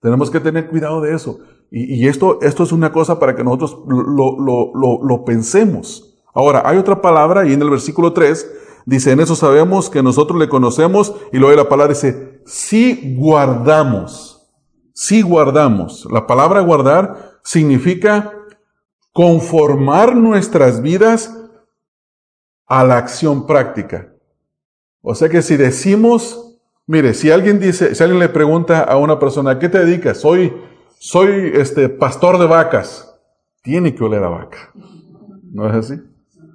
[0.00, 1.40] Tenemos que tener cuidado de eso.
[1.68, 6.16] Y, esto, esto es una cosa para que nosotros lo, lo, lo pensemos.
[6.32, 10.38] Ahora, hay otra palabra y en el versículo 3 Dice, en eso sabemos que nosotros
[10.38, 14.48] le conocemos y luego la palabra dice, si guardamos,
[14.94, 16.06] si guardamos.
[16.12, 18.32] La palabra guardar significa
[19.12, 21.36] conformar nuestras vidas
[22.68, 24.14] a la acción práctica.
[25.02, 29.18] O sea que si decimos, mire, si alguien dice, si alguien le pregunta a una
[29.18, 30.20] persona, ¿a qué te dedicas?
[30.20, 30.54] Soy,
[31.00, 33.12] soy este pastor de vacas.
[33.62, 34.70] Tiene que oler a vaca.
[35.52, 36.00] ¿No es así?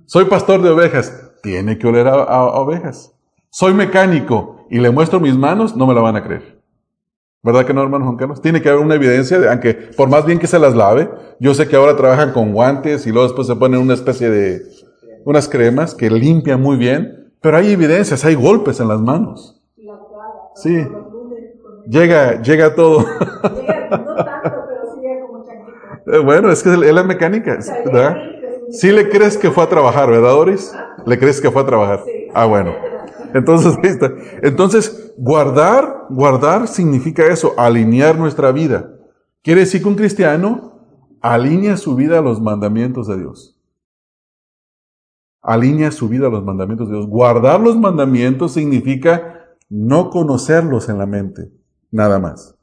[0.06, 3.14] Soy pastor de ovejas tiene que oler a, ovejas.
[3.50, 6.62] Soy mecánico y le muestro mis manos, no me la van a creer.
[7.44, 8.42] ¿Verdad que no, hermano Juan Carlos?
[8.42, 11.54] Tiene que haber una evidencia, de, aunque por más bien que se las lave, yo
[11.54, 14.62] sé que ahora trabajan con guantes y luego después se ponen una especie de,
[15.26, 19.60] unas cremas que limpian muy bien, pero hay evidencias, hay golpes en las manos.
[20.56, 20.88] Sí.
[21.88, 23.06] Llega, llega todo.
[26.24, 28.18] Bueno, es que es la mecánica, ¿verdad?
[28.72, 30.74] Sí le crees que fue a trabajar, ¿verdad, Doris?
[31.06, 32.04] ¿Le crees que fue a trabajar?
[32.34, 32.74] Ah, bueno.
[33.34, 33.78] Entonces,
[34.42, 38.92] Entonces, guardar, guardar significa eso, alinear nuestra vida.
[39.42, 40.72] Quiere decir que un cristiano
[41.22, 43.58] alinea su vida a los mandamientos de Dios.
[45.42, 47.08] Alinea su vida a los mandamientos de Dios.
[47.08, 51.52] Guardar los mandamientos significa no conocerlos en la mente,
[51.90, 52.56] nada más.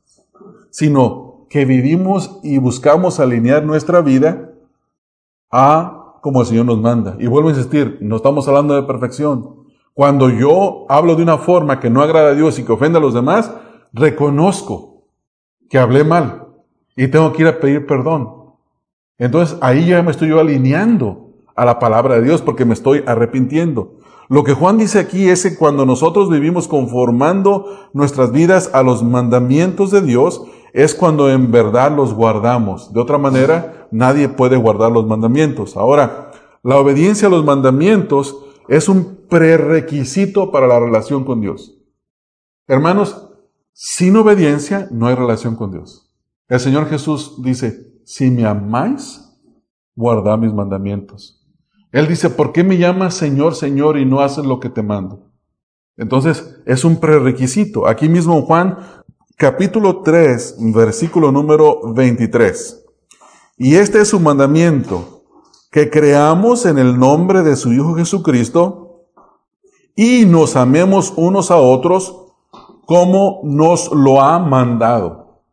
[0.71, 4.53] Sino que vivimos y buscamos alinear nuestra vida
[5.51, 7.17] a como el Señor nos manda.
[7.19, 9.67] Y vuelvo a insistir, no estamos hablando de perfección.
[9.95, 13.01] Cuando yo hablo de una forma que no agrada a Dios y que ofende a
[13.01, 13.53] los demás,
[13.93, 15.05] reconozco
[15.69, 16.47] que hablé mal
[16.97, 18.55] y tengo que ir a pedir perdón.
[19.19, 23.97] Entonces ahí ya me estoy alineando a la palabra de Dios porque me estoy arrepintiendo.
[24.29, 29.03] Lo que Juan dice aquí es que cuando nosotros vivimos conformando nuestras vidas a los
[29.03, 32.93] mandamientos de Dios, es cuando en verdad los guardamos.
[32.93, 35.77] De otra manera, nadie puede guardar los mandamientos.
[35.77, 36.31] Ahora,
[36.63, 38.37] la obediencia a los mandamientos
[38.69, 41.75] es un prerequisito para la relación con Dios.
[42.67, 43.31] Hermanos,
[43.73, 46.13] sin obediencia no hay relación con Dios.
[46.49, 49.25] El Señor Jesús dice, si me amáis,
[49.95, 51.47] guardad mis mandamientos.
[51.93, 55.33] Él dice, ¿por qué me llamas Señor, Señor y no haces lo que te mando?
[55.97, 57.87] Entonces, es un prerequisito.
[57.87, 58.79] Aquí mismo Juan,
[59.39, 62.85] capítulo 3, versículo número 23.
[63.57, 65.23] Y este es su mandamiento,
[65.71, 69.05] que creamos en el nombre de su Hijo Jesucristo
[69.95, 72.33] y nos amemos unos a otros
[72.85, 75.45] como nos lo ha mandado.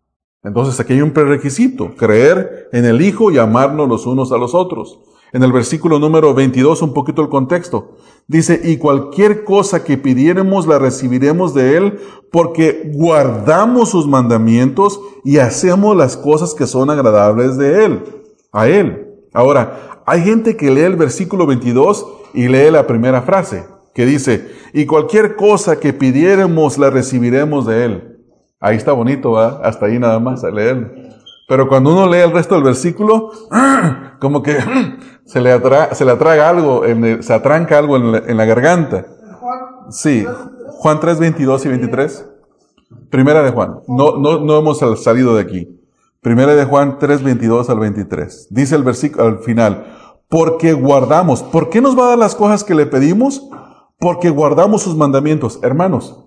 [0.44, 4.56] Entonces aquí hay un prerequisito, creer en el Hijo y amarnos los unos a los
[4.56, 5.00] otros.
[5.36, 7.98] En el versículo número 22, un poquito el contexto.
[8.26, 12.00] Dice, y cualquier cosa que pidiéramos la recibiremos de Él
[12.32, 18.04] porque guardamos sus mandamientos y hacemos las cosas que son agradables de Él,
[18.54, 19.10] a Él.
[19.34, 24.50] Ahora, hay gente que lee el versículo 22 y lee la primera frase, que dice,
[24.72, 28.18] y cualquier cosa que pidiéramos la recibiremos de Él.
[28.62, 29.60] Ahí está bonito, ¿va?
[29.66, 31.12] Hasta ahí nada más a leer.
[31.48, 33.32] Pero cuando uno lee el resto del versículo,
[34.20, 34.58] como que
[35.26, 35.60] se le,
[35.94, 36.84] se le atraga algo,
[37.22, 39.06] se atranca algo en la, garganta.
[39.90, 40.26] Sí,
[40.80, 42.30] Juan 3, 22 y 23.
[43.10, 43.80] Primera de Juan.
[43.88, 45.82] No, no, no hemos salido de aquí.
[46.22, 48.48] Primera de Juan 3, 22 al 23.
[48.50, 49.86] Dice el versículo al final,
[50.30, 51.44] porque guardamos.
[51.44, 53.48] ¿Por qué nos va a dar las cosas que le pedimos?
[54.00, 55.60] Porque guardamos sus mandamientos.
[55.62, 56.26] Hermanos,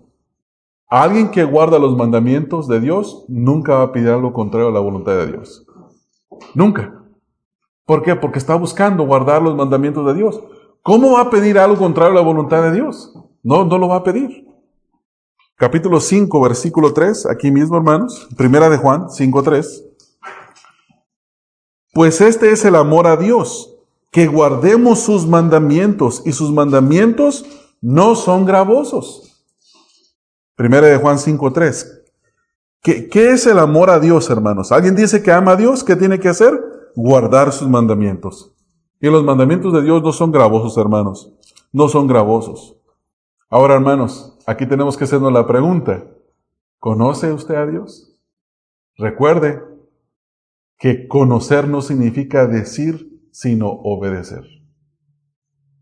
[0.91, 4.81] Alguien que guarda los mandamientos de Dios nunca va a pedir algo contrario a la
[4.81, 5.67] voluntad de Dios.
[6.55, 6.98] Nunca.
[7.89, 8.15] ¿Por qué?
[8.15, 10.39] Porque está buscando guardar los mandamientos de Dios.
[10.83, 13.15] ¿Cómo va a pedir algo contrario a la voluntad de Dios?
[13.43, 14.47] No, no lo va a pedir.
[15.57, 18.29] Capítulo 5, versículo 3, aquí mismo, hermanos.
[18.37, 19.85] Primera de Juan 5, 3.
[21.95, 23.75] Pues este es el amor a Dios,
[24.11, 27.47] que guardemos sus mandamientos, y sus mandamientos
[27.81, 29.47] no son gravosos.
[30.57, 32.03] Primera de Juan 5.3.
[32.83, 34.73] ¿Qué, ¿Qué es el amor a Dios, hermanos?
[34.73, 35.83] ¿Alguien dice que ama a Dios?
[35.83, 36.78] ¿Qué tiene que hacer?
[37.01, 38.53] Guardar sus mandamientos.
[39.01, 41.33] Y los mandamientos de Dios no son gravosos, hermanos.
[41.73, 42.77] No son gravosos.
[43.49, 46.05] Ahora, hermanos, aquí tenemos que hacernos la pregunta.
[46.81, 48.21] ¿Conoce usted a Dios?
[48.97, 49.63] Recuerde
[50.77, 54.43] que conocer no significa decir, sino obedecer.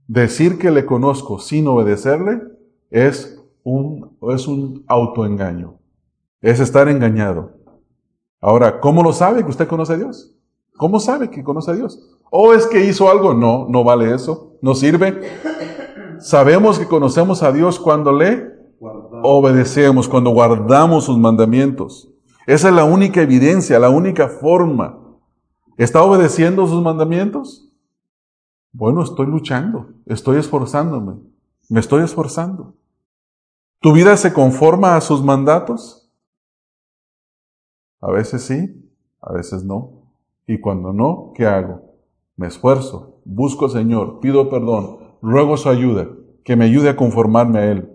[0.06, 2.42] Decir que le conozco sin obedecerle
[2.90, 5.78] es un, es un autoengaño.
[6.42, 7.56] Es estar engañado.
[8.38, 10.35] Ahora, ¿cómo lo sabe que usted conoce a Dios?
[10.76, 12.16] ¿Cómo sabe que conoce a Dios?
[12.30, 13.34] ¿O es que hizo algo?
[13.34, 14.58] No, no vale eso.
[14.60, 15.20] No sirve.
[16.18, 18.56] Sabemos que conocemos a Dios cuando le
[19.22, 22.12] obedecemos, cuando guardamos sus mandamientos.
[22.46, 24.98] Esa es la única evidencia, la única forma.
[25.76, 27.70] ¿Está obedeciendo sus mandamientos?
[28.72, 31.14] Bueno, estoy luchando, estoy esforzándome,
[31.68, 32.74] me estoy esforzando.
[33.80, 36.10] ¿Tu vida se conforma a sus mandatos?
[38.00, 39.95] A veces sí, a veces no.
[40.46, 41.82] Y cuando no, ¿qué hago?
[42.36, 46.08] Me esfuerzo, busco al Señor, pido perdón, ruego su ayuda,
[46.44, 47.90] que me ayude a conformarme a Él.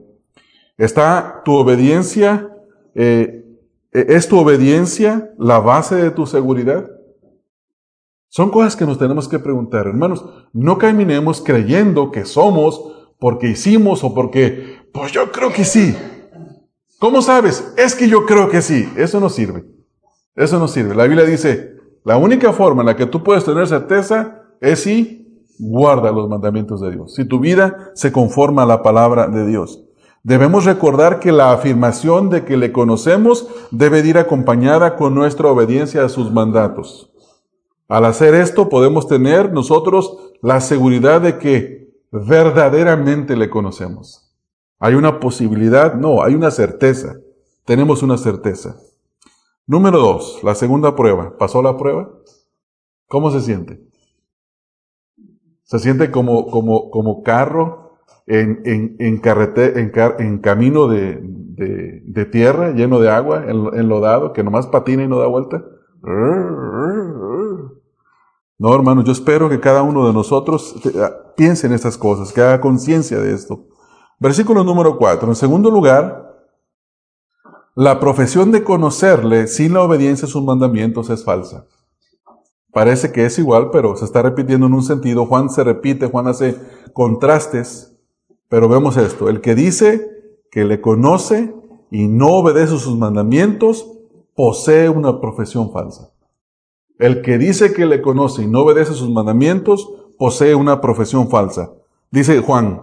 [0.78, 2.50] ¿Está tu obediencia,
[2.96, 3.46] eh,
[3.92, 6.90] es tu obediencia la base de tu seguridad?
[8.28, 10.26] Son cosas que nos tenemos que preguntar, hermanos.
[10.54, 15.96] No caminemos creyendo que somos porque hicimos o porque pues yo creo que sí.
[16.98, 17.74] ¿Cómo sabes?
[17.78, 18.90] Es que yo creo que sí.
[18.96, 19.66] Eso no sirve.
[20.36, 20.96] Eso no sirve.
[20.96, 25.46] La Biblia dice, la única forma en la que tú puedes tener certeza es si
[25.60, 27.14] guarda los mandamientos de Dios.
[27.14, 29.84] Si tu vida se conforma a la palabra de Dios.
[30.24, 36.04] Debemos recordar que la afirmación de que le conocemos debe ir acompañada con nuestra obediencia
[36.04, 37.12] a sus mandatos.
[37.88, 44.32] Al hacer esto podemos tener nosotros la seguridad de que verdaderamente le conocemos.
[44.80, 45.96] ¿Hay una posibilidad?
[45.96, 47.16] No, hay una certeza.
[47.66, 48.78] Tenemos una certeza.
[49.68, 51.38] Número dos, la segunda prueba.
[51.38, 52.10] ¿Pasó la prueba?
[53.08, 53.82] ¿Cómo se siente?
[55.64, 57.94] ¿Se siente como, como, como carro
[58.28, 65.04] en, en, en, en, camino de, de, tierra, lleno de agua, enlodado, que nomás patina
[65.04, 65.64] y no da vuelta?
[68.58, 72.42] No, hermano, yo espero que cada uno de nosotros ah, piense en estas cosas, que
[72.42, 73.66] haga conciencia de esto.
[74.20, 75.28] Versículo número 4.
[75.30, 76.31] En segundo lugar,
[77.76, 81.68] la profesión de conocerle sin la obediencia a sus mandamientos es falsa.
[82.72, 85.26] Parece que es igual, pero se está repitiendo en un sentido.
[85.26, 86.58] Juan se repite, Juan hace
[86.94, 87.98] contrastes,
[88.50, 89.30] pero vemos esto.
[89.30, 90.08] El que dice
[90.52, 91.54] que le conoce
[91.90, 93.88] y no obedece sus mandamientos,
[94.36, 96.12] posee una profesión falsa.
[96.98, 101.72] El que dice que le conoce y no obedece sus mandamientos, posee una profesión falsa.
[102.12, 102.82] Dice Juan,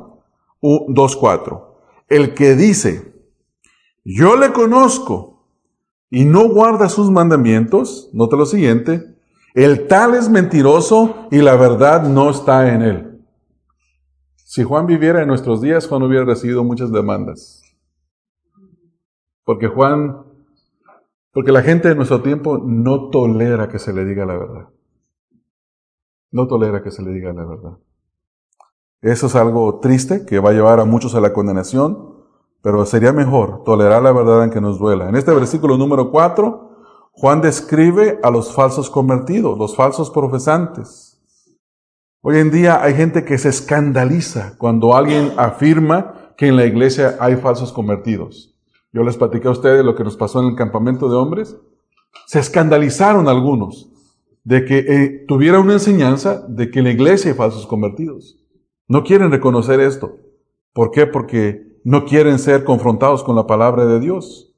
[0.61, 1.63] 2.4.
[2.09, 3.18] El que dice,
[4.11, 5.45] yo le conozco
[6.09, 9.19] y no guarda sus mandamientos, nota lo siguiente,
[9.55, 13.25] el tal es mentiroso y la verdad no está en él.
[14.37, 17.63] Si Juan viviera en nuestros días, Juan hubiera recibido muchas demandas.
[19.45, 20.25] Porque Juan,
[21.33, 24.69] porque la gente de nuestro tiempo no tolera que se le diga la verdad.
[26.31, 27.79] No tolera que se le diga la verdad.
[29.03, 32.18] Eso es algo triste que va a llevar a muchos a la condenación,
[32.63, 35.09] pero sería mejor tolerar la verdad en que nos duela.
[35.09, 36.69] En este versículo número 4,
[37.13, 41.21] Juan describe a los falsos convertidos, los falsos profesantes.
[42.21, 47.17] Hoy en día hay gente que se escandaliza cuando alguien afirma que en la iglesia
[47.21, 48.57] hay falsos convertidos.
[48.93, 51.57] Yo les platiqué a ustedes lo que nos pasó en el campamento de hombres.
[52.27, 53.91] Se escandalizaron algunos
[54.45, 58.45] de que eh, tuviera una enseñanza de que en la iglesia hay falsos convertidos.
[58.89, 60.17] No quieren reconocer esto.
[60.73, 61.07] ¿Por qué?
[61.07, 64.53] Porque no quieren ser confrontados con la palabra de Dios.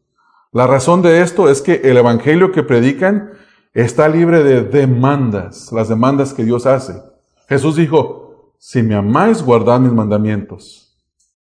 [0.53, 3.31] La razón de esto es que el evangelio que predican
[3.73, 7.01] está libre de demandas, las demandas que Dios hace.
[7.49, 10.99] Jesús dijo, si me amáis, guardad mis mandamientos.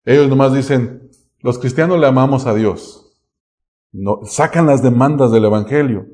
[0.05, 1.11] Ellos nomás dicen,
[1.41, 3.16] los cristianos le amamos a Dios.
[3.93, 6.07] No, sacan las demandas del evangelio.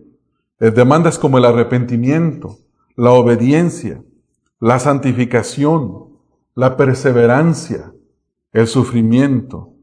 [0.61, 2.59] Eh, demandas como el arrepentimiento,
[2.96, 4.02] la obediencia,
[4.61, 6.11] la santificación,
[6.55, 7.93] la perseverancia,
[8.55, 9.74] el sufrimiento.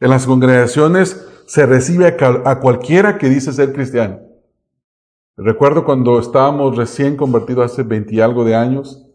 [0.00, 4.20] En las congregaciones se recibe a, cualquiera que dice ser cristiano.
[5.36, 9.08] Recuerdo cuando estábamos recién convertidos hace 20 y algo de años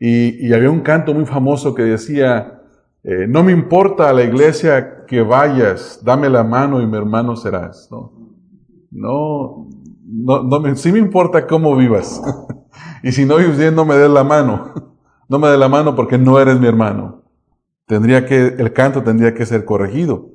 [0.00, 2.62] y, había un canto muy famoso que decía,
[3.04, 7.36] eh, no me importa a la iglesia que vayas, dame la mano y mi hermano
[7.36, 7.88] serás.
[7.90, 8.12] No,
[8.90, 9.68] no,
[10.06, 12.22] no, no me, sí me importa cómo vivas.
[13.02, 14.72] y si no vives bien, no me des la mano.
[15.28, 17.17] no me des la mano porque no eres mi hermano.
[17.88, 20.28] Tendría que, el canto tendría que ser corregido.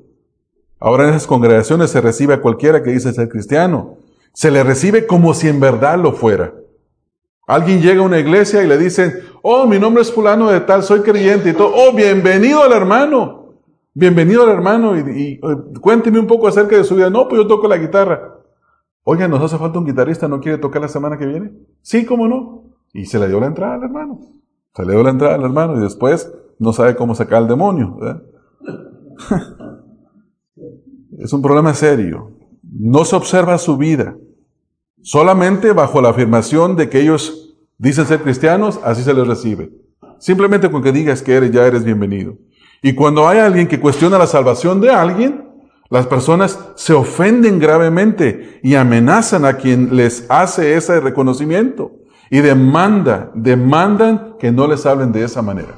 [0.79, 3.97] Ahora en esas congregaciones se recibe a cualquiera que dice ser cristiano.
[4.33, 6.55] Se le recibe como si en verdad lo fuera.
[7.45, 10.81] Alguien llega a una iglesia y le dicen, oh, mi nombre es fulano de tal,
[10.81, 11.71] soy creyente y todo.
[11.75, 13.53] Oh, bienvenido al hermano.
[13.93, 15.39] Bienvenido al hermano y,
[15.79, 17.11] cuénteme un poco acerca de su vida.
[17.11, 18.39] No, pues yo toco la guitarra.
[19.03, 21.51] Oiga, nos hace falta un guitarrista, ¿no quiere tocar la semana que viene?
[21.83, 22.63] Sí, cómo no.
[22.93, 24.21] Y se le dio la entrada al hermano.
[24.75, 27.99] Se le dio la entrada al hermano y después no sabe cómo sacar al demonio.
[31.19, 32.31] Es un problema serio.
[32.63, 34.15] No se observa su vida.
[35.01, 39.71] Solamente bajo la afirmación de que ellos dicen ser cristianos, así se les recibe.
[40.17, 42.37] Simplemente con que digas que eres, ya eres bienvenido.
[42.81, 45.49] Y cuando hay alguien que cuestiona la salvación de alguien,
[45.89, 51.91] las personas se ofenden gravemente y amenazan a quien les hace ese reconocimiento
[52.33, 55.75] y demanda, demandan que no les hablen de esa manera.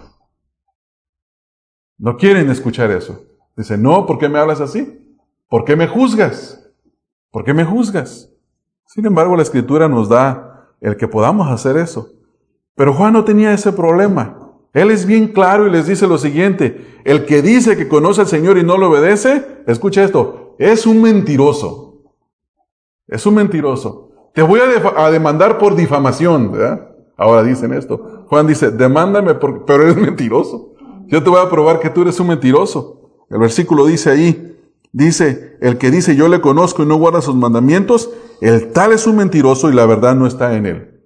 [1.98, 3.26] No quieren escuchar eso.
[3.58, 5.06] Dicen, no, ¿por qué me hablas así?
[5.50, 6.66] ¿Por qué me juzgas?
[7.30, 8.32] ¿Por qué me juzgas?
[8.86, 12.14] Sin embargo, la escritura nos da el que podamos hacer eso.
[12.74, 14.54] Pero Juan no tenía ese problema.
[14.72, 18.28] Él es bien claro y les dice lo siguiente, el que dice que conoce al
[18.28, 22.14] Señor y no lo obedece, escucha esto, es un mentiroso.
[23.08, 24.05] Es un mentiroso.
[24.36, 26.90] Te voy a, demandar por difamación, ¿verdad?
[27.18, 28.26] Ahora dicen esto.
[28.28, 30.74] Juan dice, demándame, pero eres mentiroso.
[31.08, 33.26] Yo te voy a probar que tú eres un mentiroso.
[33.30, 34.56] El versículo dice ahí,
[34.98, 38.10] Dice, el que dice yo le conozco y no guarda sus mandamientos,
[38.40, 41.02] el tal es un mentiroso y la verdad no está en él.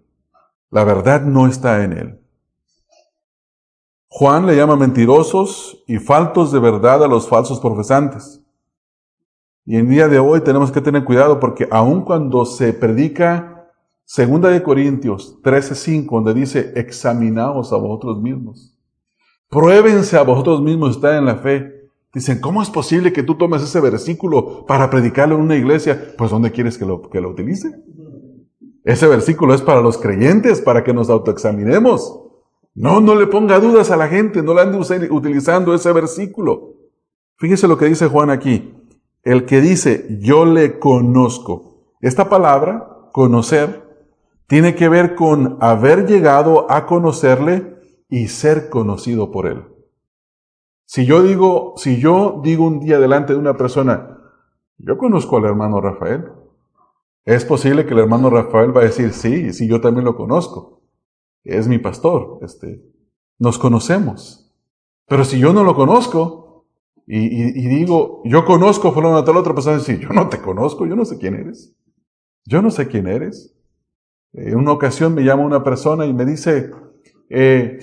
[0.70, 2.20] La verdad no está en él.
[4.08, 8.44] Juan le llama mentirosos y faltos de verdad a los falsos profesantes.
[9.70, 13.68] Y en día de hoy tenemos que tener cuidado porque aun cuando se predica
[14.04, 18.76] Segunda de Corintios 13:5, donde dice, examinaos a vosotros mismos.
[19.48, 21.88] Pruébense a vosotros mismos estar en la fe.
[22.12, 26.16] Dicen, ¿cómo es posible que tú tomes ese versículo para predicarlo en una iglesia?
[26.18, 27.70] Pues ¿dónde quieres que lo, que lo utilice?
[28.84, 32.20] Ese versículo es para los creyentes, para que nos autoexaminemos.
[32.74, 34.80] No, no le ponga dudas a la gente, no le ande
[35.12, 36.74] utilizando ese versículo.
[37.38, 38.74] Fíjese lo que dice Juan aquí.
[39.24, 41.96] El que dice, yo le conozco.
[42.02, 43.84] Esta palabra, conocer,
[44.48, 47.78] tiene que ver con haber llegado a conocerle
[48.10, 49.64] y ser conocido por él.
[50.86, 54.18] Si yo digo, si yo digo un día delante de una persona,
[54.80, 56.32] yo conozco al hermano Rafael,
[57.26, 60.82] es posible que el hermano Rafael va a decir, sí, sí, yo también lo conozco.
[61.44, 62.84] Es mi pastor, este,
[63.38, 64.52] nos conocemos.
[65.06, 66.49] Pero si yo no lo conozco
[67.12, 70.96] y, digo, yo conozco a fulano tal, otra persona dice, yo no te conozco, yo
[70.96, 71.76] no sé quién eres.
[72.46, 73.58] Yo no sé quién eres.
[74.32, 76.70] En una ocasión me llama una persona y me dice,
[77.32, 77.80] eh,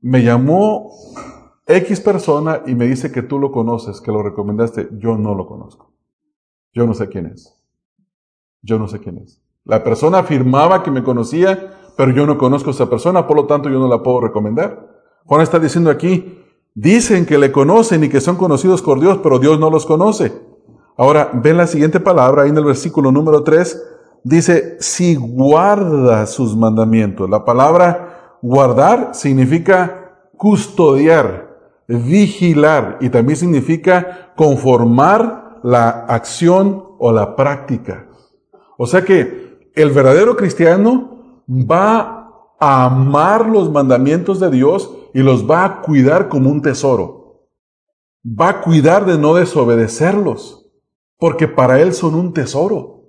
[0.00, 0.90] me llamó
[1.66, 4.88] X persona y me dice que tú lo conoces, que lo recomendaste.
[4.92, 5.92] Yo no lo conozco.
[6.72, 7.54] Yo no sé quién es.
[8.62, 9.42] Yo no sé quién es.
[9.64, 13.46] La persona afirmaba que me conocía, pero yo no conozco a esa persona, por lo
[13.46, 14.88] tanto yo no la puedo recomendar.
[15.26, 16.38] Juan está diciendo aquí,
[16.80, 20.32] dicen que le conocen y que son conocidos por Dios, pero Dios no los conoce.
[20.96, 23.82] Ahora, ven la siguiente palabra, ahí en el versículo número 3,
[24.22, 27.28] dice, si guarda sus mandamientos.
[27.28, 31.48] La palabra guardar significa custodiar,
[31.88, 38.06] vigilar y también significa conformar la acción o la práctica.
[38.76, 45.50] O sea que el verdadero cristiano va a amar los mandamientos de Dios y los
[45.50, 47.48] va a cuidar como un tesoro.
[48.24, 50.70] Va a cuidar de no desobedecerlos,
[51.18, 53.02] porque para Él son un tesoro.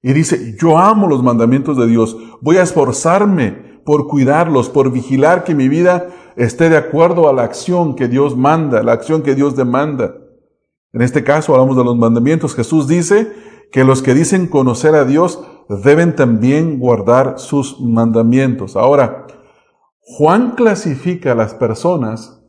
[0.00, 5.44] Y dice, yo amo los mandamientos de Dios, voy a esforzarme por cuidarlos, por vigilar
[5.44, 9.34] que mi vida esté de acuerdo a la acción que Dios manda, la acción que
[9.34, 10.14] Dios demanda.
[10.94, 12.54] En este caso hablamos de los mandamientos.
[12.54, 13.30] Jesús dice
[13.70, 15.44] que los que dicen conocer a Dios
[15.84, 18.74] deben también guardar sus mandamientos.
[18.74, 19.26] Ahora,
[20.02, 22.42] Juan clasifica a las personas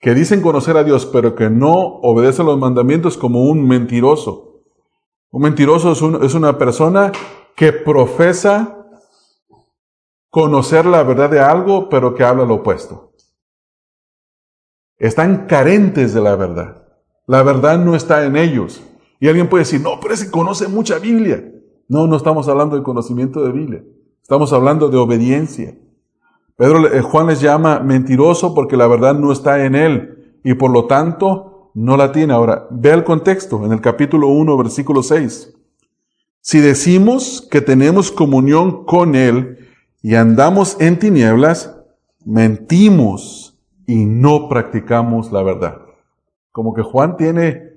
[0.00, 4.62] que dicen conocer a Dios pero que no obedecen los mandamientos como un mentiroso.
[5.30, 7.12] Un mentiroso es, una persona
[7.54, 8.86] que profesa
[10.30, 13.12] conocer la verdad de algo pero que habla lo opuesto.
[14.96, 16.88] Están carentes de la verdad.
[17.26, 18.82] La verdad no está en ellos.
[19.20, 21.52] Y alguien puede decir, no, pero ese conoce mucha Biblia.
[21.88, 23.84] No, no estamos hablando de conocimiento de Biblia.
[24.22, 25.76] Estamos hablando de obediencia.
[26.58, 30.72] Pedro, eh, Juan les llama mentiroso porque la verdad no está en él y por
[30.72, 32.34] lo tanto no la tiene.
[32.34, 35.54] Ahora, ve el contexto en el capítulo 1, versículo 6.
[36.40, 39.68] Si decimos que tenemos comunión con él
[40.02, 41.78] y andamos en tinieblas,
[42.24, 43.56] mentimos
[43.86, 45.78] y no practicamos la verdad.
[46.50, 47.68] Como que Juan tiene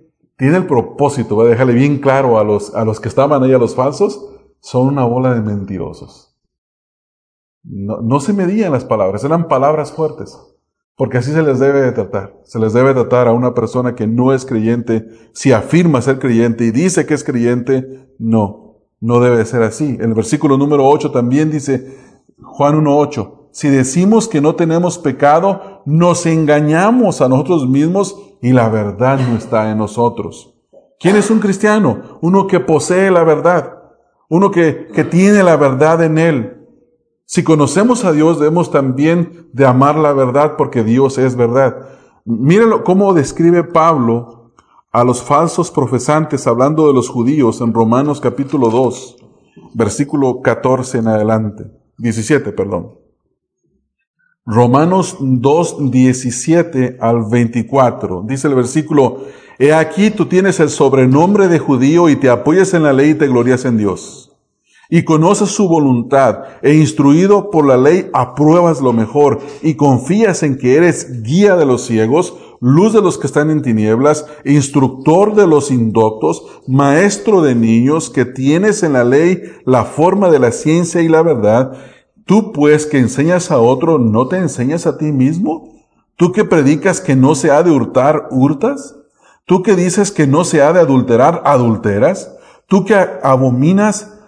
[0.42, 3.54] tiene el propósito, voy a dejarle bien claro a los, a los que estaban ahí,
[3.54, 4.28] a los falsos,
[4.60, 6.31] son una bola de mentirosos.
[7.64, 10.38] No, se medían las palabras, eran palabras fuertes,
[10.96, 12.36] porque así se les debe de tratar.
[12.44, 16.66] Se les debe tratar a una persona que no es creyente, si afirma ser creyente
[16.66, 19.98] y dice que es creyente, no, no debe ser así.
[20.00, 21.98] En el versículo número 8 también dice,
[22.42, 28.70] Juan 1.8, si decimos que no tenemos pecado, nos engañamos a nosotros mismos y la
[28.70, 30.56] verdad no está en nosotros.
[31.00, 32.20] ¿Quién es un cristiano?
[32.22, 33.80] Uno que posee la verdad,
[34.30, 36.61] uno que, que tiene la verdad en él.
[37.34, 41.78] Si conocemos a Dios, debemos también de amar la verdad porque Dios es verdad.
[42.26, 44.52] Mírenlo cómo describe Pablo
[44.92, 49.16] a los falsos profesantes hablando de los judíos en Romanos capítulo 2,
[49.74, 51.64] versículo 14 en adelante,
[52.00, 52.96] 17, perdón.
[54.46, 58.26] Romanos 2, 17 al 24.
[58.28, 59.22] Dice el versículo,
[59.58, 63.16] He aquí tú tienes el sobrenombre de judío y te apoyas en la ley y
[63.16, 64.31] te glorias en Dios.
[64.92, 70.60] Y conoces su voluntad e instruido por la ley apruebas lo mejor y confías en
[70.60, 75.48] que eres guía de los ciegos, luz de los que están en tinieblas, instructor de
[75.48, 81.02] los indoctos, maestro de niños, que tienes en la ley la forma de la ciencia
[81.02, 81.74] y la verdad,
[82.32, 85.74] Tú pues que enseñas a otro, ¿no te enseñas a ti mismo?
[86.16, 88.96] Tú que predicas que no se ha de hurtar, hurtas?
[89.46, 92.34] Tú que dices que no se ha de adulterar, adulteras?
[92.68, 94.21] Tú que abominas,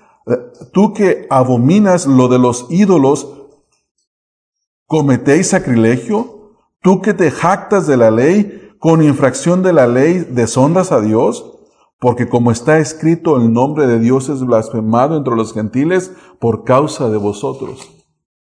[0.72, 3.28] tú que abominas lo de los ídolos,
[4.86, 6.58] cometéis sacrilegio?
[6.82, 11.50] Tú que te jactas de la ley, con infracción de la ley deshonras a Dios?
[12.00, 17.10] Porque como está escrito, el nombre de Dios es blasfemado entre los gentiles por causa
[17.10, 17.90] de vosotros.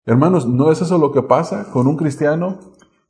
[0.06, 2.60] Hermanos, ¿no es eso lo que pasa con un cristiano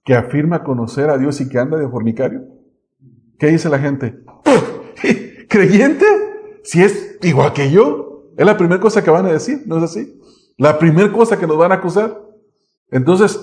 [0.04, 2.42] que afirma conocer a Dios y que anda de fornicario?
[3.40, 4.22] ¿Qué dice la gente?
[5.50, 6.06] ¿Creyente?
[6.64, 8.13] Si es igual que yo.
[8.38, 10.20] Es la primera cosa que van a decir, ¿no es así?
[10.58, 12.22] La primera cosa que nos van a acusar.
[12.90, 13.40] Entonces,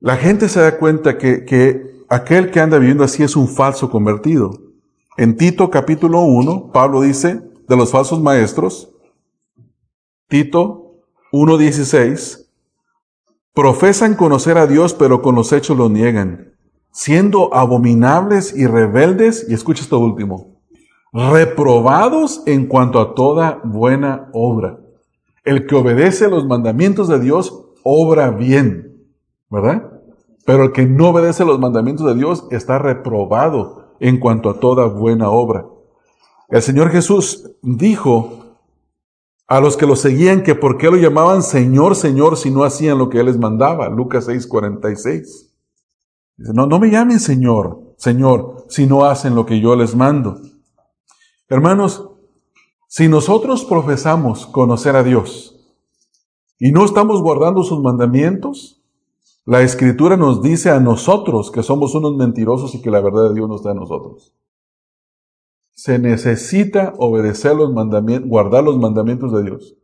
[0.00, 3.90] la gente se da cuenta que, que aquel que anda viviendo así es un falso
[3.90, 4.50] convertido.
[5.16, 8.90] En Tito capítulo 1, Pablo dice de los falsos maestros,
[10.28, 11.00] Tito
[11.32, 12.46] 1.16,
[13.54, 16.54] profesan conocer a Dios, pero con los hechos lo niegan,
[16.92, 20.55] siendo abominables y rebeldes, y escucha esto último,
[21.16, 24.80] reprobados en cuanto a toda buena obra.
[25.44, 29.06] El que obedece los mandamientos de Dios obra bien,
[29.48, 29.90] ¿verdad?
[30.44, 34.86] Pero el que no obedece los mandamientos de Dios está reprobado en cuanto a toda
[34.88, 35.64] buena obra.
[36.48, 38.58] El Señor Jesús dijo
[39.48, 42.98] a los que lo seguían que por qué lo llamaban Señor, Señor si no hacían
[42.98, 43.88] lo que Él les mandaba.
[43.88, 45.52] Lucas 6:46.
[46.36, 50.38] Dice, no, no me llamen Señor, Señor, si no hacen lo que yo les mando.
[51.48, 52.10] Hermanos,
[52.88, 55.60] si nosotros profesamos conocer a Dios
[56.58, 58.82] y no estamos guardando sus mandamientos,
[59.44, 63.34] la Escritura nos dice a nosotros que somos unos mentirosos y que la verdad de
[63.34, 64.34] Dios no está en nosotros.
[65.72, 69.76] Se necesita obedecer los mandamientos, guardar los mandamientos de Dios.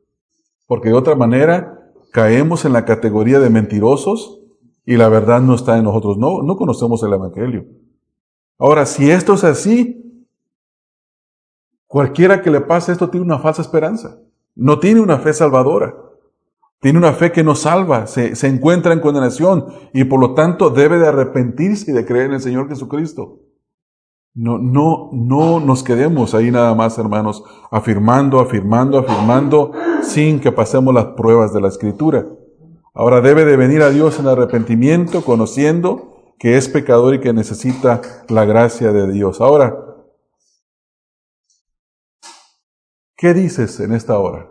[0.67, 4.41] Porque de otra manera caemos en la categoría de mentirosos
[4.85, 6.19] y la verdad no está en nosotros.
[6.19, 7.67] No, no conocemos el Evangelio.
[8.59, 10.02] Ahora, si esto es así,
[11.93, 14.17] cualquiera que le pase esto tiene una falsa esperanza.
[14.55, 15.95] No tiene una fe salvadora.
[16.81, 20.71] Tiene una fe que no salva, se, se, encuentra en condenación y por lo tanto
[20.71, 23.41] debe de arrepentirse y de creer en el Señor Jesucristo.
[24.35, 29.73] No, no, no nos quedemos ahí nada más, hermanos, afirmando, afirmando, afirmando,
[30.03, 32.27] sin que pasemos las pruebas de la Escritura.
[32.95, 38.01] Ahora debe de venir a Dios en arrepentimiento, conociendo que es pecador y que necesita
[38.29, 39.43] la gracia de Dios.
[39.43, 39.92] Ahora,
[43.23, 44.51] ¿qué dices en esta hora?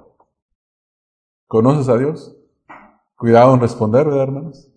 [1.47, 2.38] ¿Conoces a Dios?
[3.17, 4.72] Cuidado en responder, ¿verdad, hermanos?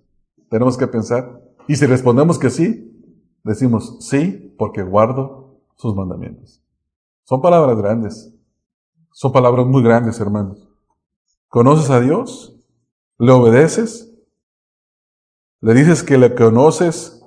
[0.51, 1.40] Tenemos que pensar.
[1.68, 2.92] Y si respondemos que sí,
[3.45, 6.61] decimos sí porque guardo sus mandamientos.
[7.22, 8.34] Son palabras grandes.
[9.12, 10.68] Son palabras muy grandes, hermanos.
[11.47, 12.61] ¿Conoces a Dios?
[13.16, 14.12] ¿Le obedeces?
[15.61, 17.24] ¿Le dices que le conoces?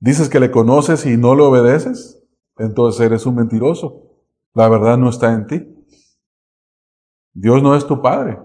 [0.00, 2.26] ¿Dices que le conoces y no le obedeces?
[2.56, 4.14] Entonces eres un mentiroso.
[4.54, 5.75] La verdad no está en ti.
[7.38, 8.38] Dios no es tu Padre.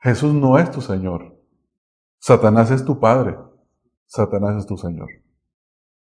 [0.00, 1.34] Jesús no es tu Señor.
[2.18, 3.38] Satanás es tu Padre.
[4.04, 5.08] Satanás es tu Señor.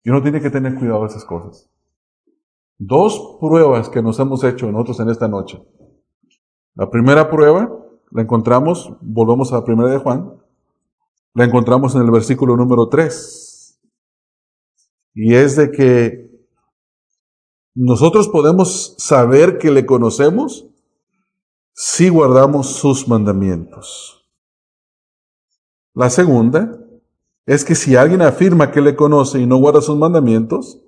[0.05, 1.70] Y uno tiene que tener cuidado de esas cosas.
[2.76, 5.64] Dos pruebas que nos hemos hecho nosotros en esta noche.
[6.74, 7.74] La primera prueba
[8.11, 10.34] la encontramos, volvemos a la primera de Juan,
[11.32, 13.80] la encontramos en el versículo número 3.
[15.14, 16.30] Y es de que
[17.74, 20.68] nosotros podemos saber que le conocemos
[21.80, 24.28] si guardamos sus mandamientos.
[25.94, 26.76] La segunda
[27.46, 30.82] es que si alguien afirma que le conoce y no guarda sus mandamientos,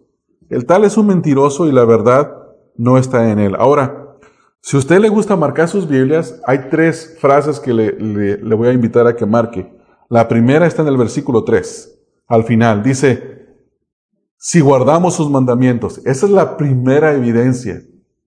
[0.48, 2.36] el tal es un mentiroso y la verdad
[2.76, 3.54] no está en él.
[3.56, 4.16] Ahora,
[4.62, 8.66] si a usted le gusta marcar sus Biblias, hay tres frases que le, le, voy
[8.66, 9.72] a invitar a que marque.
[10.08, 12.82] La primera está en el versículo 3, al final.
[12.82, 13.46] Dice,
[14.36, 17.80] si guardamos sus mandamientos, esa es la primera evidencia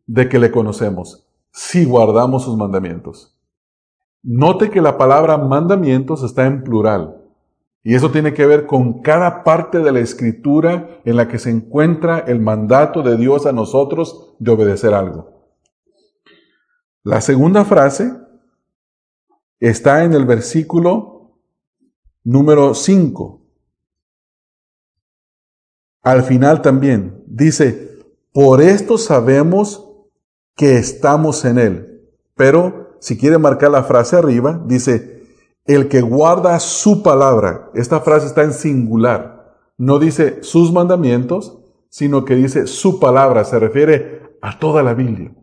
[0.08, 1.23] de que le conocemos
[1.54, 3.38] si guardamos sus mandamientos.
[4.24, 7.22] Note que la palabra mandamientos está en plural.
[7.84, 11.50] Y eso tiene que ver con cada parte de la escritura en la que se
[11.50, 15.52] encuentra el mandato de Dios a nosotros de obedecer algo.
[17.04, 18.14] La segunda frase
[19.60, 21.38] está en el versículo
[22.24, 23.42] número 5.
[26.02, 28.00] Al final también dice,
[28.32, 29.93] por esto sabemos
[30.56, 32.10] que estamos en Él.
[32.36, 35.14] Pero si quiere marcar la frase arriba, dice,
[35.66, 37.70] el que guarda su palabra.
[37.74, 39.58] Esta frase está en singular.
[39.78, 43.44] No dice sus mandamientos, sino que dice su palabra.
[43.46, 45.34] Se refiere a toda la Biblia.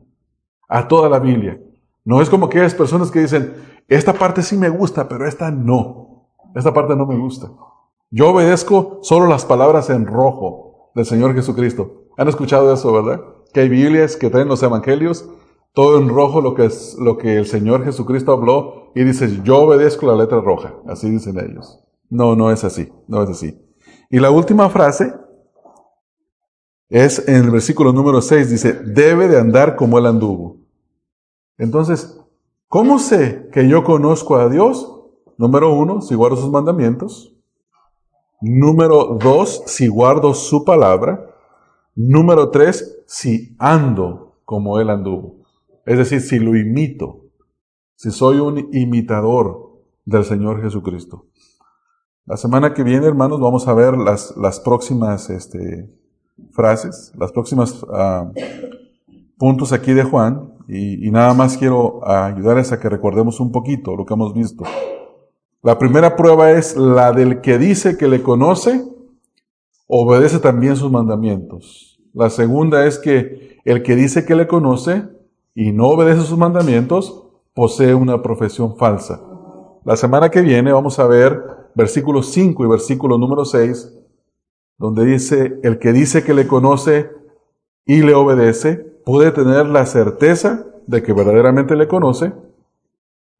[0.68, 1.60] A toda la Biblia.
[2.04, 3.54] No es como aquellas personas que dicen,
[3.88, 6.28] esta parte sí me gusta, pero esta no.
[6.54, 7.50] Esta parte no me gusta.
[8.10, 12.04] Yo obedezco solo las palabras en rojo del Señor Jesucristo.
[12.16, 13.20] ¿Han escuchado eso, verdad?
[13.52, 15.28] Que hay Biblias que traen los evangelios,
[15.72, 19.58] todo en rojo lo que es lo que el Señor Jesucristo habló y dice, yo
[19.58, 20.74] obedezco la letra roja.
[20.86, 21.82] Así dicen ellos.
[22.08, 23.60] No, no es así, no es así.
[24.10, 25.14] Y la última frase
[26.88, 30.56] es en el versículo número 6, dice, debe de andar como él anduvo.
[31.56, 32.20] Entonces,
[32.66, 34.96] ¿cómo sé que yo conozco a Dios?
[35.38, 37.32] Número uno, si guardo sus mandamientos.
[38.40, 41.29] Número dos, si guardo su palabra.
[42.02, 45.36] Número tres, si ando como Él anduvo.
[45.84, 47.26] Es decir, si lo imito,
[47.94, 51.26] si soy un imitador del Señor Jesucristo.
[52.24, 55.90] La semana que viene, hermanos, vamos a ver las, las próximas este,
[56.52, 58.32] frases, las próximas uh,
[59.36, 63.94] puntos aquí de Juan, y, y nada más quiero ayudarles a que recordemos un poquito
[63.94, 64.64] lo que hemos visto.
[65.62, 68.86] La primera prueba es la del que dice que le conoce,
[69.86, 71.88] obedece también sus mandamientos.
[72.12, 75.04] La segunda es que el que dice que le conoce
[75.54, 79.20] y no obedece sus mandamientos, posee una profesión falsa.
[79.84, 81.42] La semana que viene vamos a ver
[81.74, 83.96] versículo 5 y versículo número 6,
[84.78, 87.10] donde dice, el que dice que le conoce
[87.84, 92.32] y le obedece, puede tener la certeza de que verdaderamente le conoce.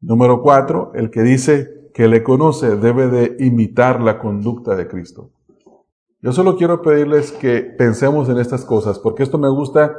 [0.01, 5.29] Número 4, el que dice que le conoce debe de imitar la conducta de Cristo.
[6.21, 9.95] Yo solo quiero pedirles que pensemos en estas cosas, porque esto me gusta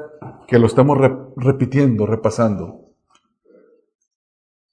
[0.46, 0.96] que lo estemos
[1.36, 2.92] repitiendo, repasando.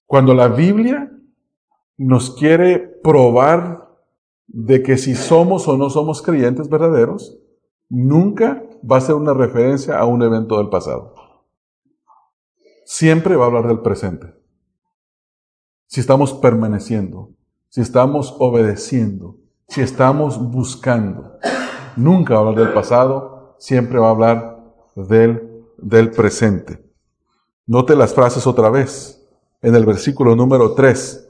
[0.06, 1.12] Cuando la Biblia
[1.98, 3.90] nos quiere probar
[4.46, 7.40] de que si somos o no somos creyentes verdaderos,
[7.90, 11.16] nunca va a ser una referencia a un evento del pasado.
[12.86, 14.36] Siempre va a hablar del presente.
[15.88, 17.34] Si estamos permaneciendo,
[17.70, 19.38] si estamos obedeciendo,
[19.70, 21.38] si estamos buscando.
[21.96, 24.60] Nunca va a hablar del pasado, siempre va a hablar
[24.96, 26.84] del, del presente.
[27.68, 29.16] Note las frases otra vez.
[29.62, 31.30] En el versículo número 3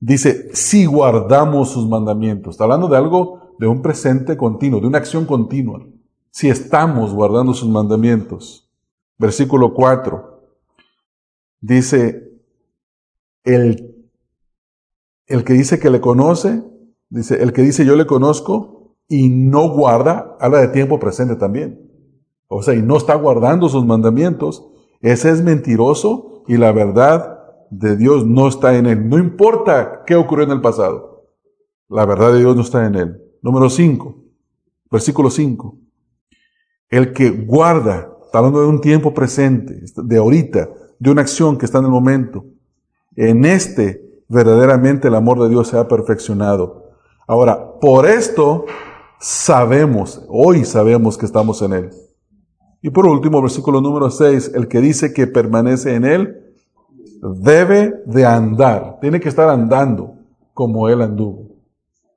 [0.00, 2.54] dice, si guardamos sus mandamientos.
[2.54, 5.80] Está hablando de algo, de un presente continuo, de una acción continua.
[6.30, 8.68] Si estamos guardando sus mandamientos.
[9.16, 10.42] Versículo 4
[11.60, 12.32] dice,
[13.44, 14.10] el,
[15.26, 16.62] el que dice que le conoce,
[17.10, 21.90] dice, el que dice yo le conozco y no guarda, habla de tiempo presente también.
[22.48, 24.68] O sea, y no está guardando sus mandamientos,
[25.00, 27.38] ese es mentiroso y la verdad
[27.70, 29.08] de Dios no está en él.
[29.08, 31.26] No importa qué ocurrió en el pasado.
[31.88, 33.22] La verdad de Dios no está en él.
[33.42, 34.16] Número 5,
[34.90, 35.76] versículo 5.
[36.90, 41.66] El que guarda, está hablando de un tiempo presente, de ahorita, de una acción que
[41.66, 42.44] está en el momento.
[43.14, 46.87] En este verdaderamente el amor de Dios se ha perfeccionado.
[47.28, 48.64] Ahora, por esto
[49.20, 51.90] sabemos, hoy sabemos que estamos en Él.
[52.80, 56.40] Y por último, versículo número 6, el que dice que permanece en Él,
[57.20, 60.14] debe de andar, tiene que estar andando
[60.54, 61.50] como Él anduvo.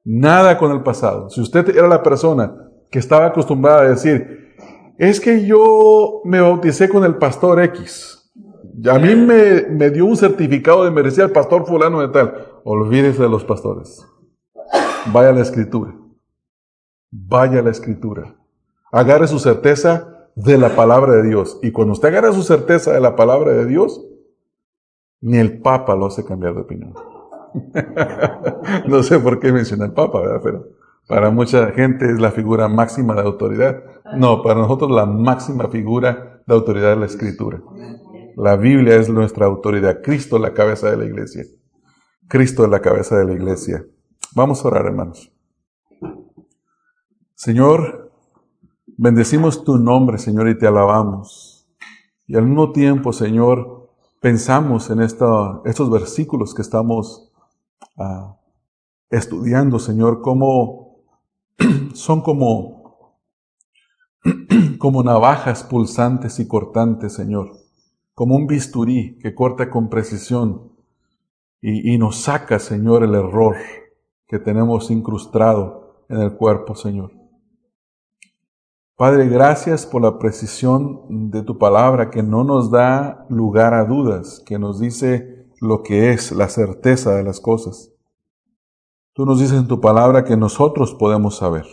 [0.05, 1.30] Nada con el pasado.
[1.30, 4.53] Si usted era la persona que estaba acostumbrada a decir,
[4.97, 8.32] es que yo me bauticé con el pastor X,
[8.89, 13.24] a mí me, me dio un certificado de merecía el pastor fulano de tal, olvídese
[13.24, 14.07] de los pastores.
[15.08, 15.95] Vaya a la escritura.
[17.10, 18.36] Vaya a la escritura.
[18.91, 21.60] Agarre su certeza de la palabra de Dios.
[21.64, 24.06] Y cuando usted agarra su certeza de la palabra de Dios,
[25.22, 26.93] ni el Papa lo hace cambiar de opinión.
[28.88, 30.22] no sé por qué menciona el Papa.
[30.43, 30.68] Pero
[31.08, 33.84] para mucha gente es la figura máxima de autoridad.
[34.16, 37.62] No, para nosotros la máxima figura de autoridad es la Escritura.
[38.36, 40.02] La Biblia es nuestra autoridad.
[40.04, 41.43] Cristo es la cabeza de la iglesia.
[42.28, 43.84] Cristo es la cabeza de la iglesia.
[44.34, 45.30] Vamos a orar, hermanos.
[47.36, 48.14] Señor,
[48.86, 51.68] bendecimos tu nombre, Señor, y te alabamos.
[52.28, 53.90] Y al mismo tiempo, Señor,
[54.22, 57.30] pensamos en estos versículos que estamos
[57.98, 58.38] ah,
[59.10, 61.04] estudiando, Señor, como
[61.94, 63.18] son como,
[64.80, 67.52] como navajas pulsantes y cortantes, Señor,
[68.14, 70.72] como un bisturí que corta con precisión
[71.60, 73.58] y, y nos saca, Señor, el error
[74.32, 77.12] que tenemos incrustado en el cuerpo, Señor.
[78.96, 84.42] Padre, gracias por la precisión de tu palabra que no nos da lugar a dudas,
[84.46, 87.92] que nos dice lo que es la certeza de las cosas.
[89.12, 91.66] Tú nos dices en tu palabra que nosotros podemos saber.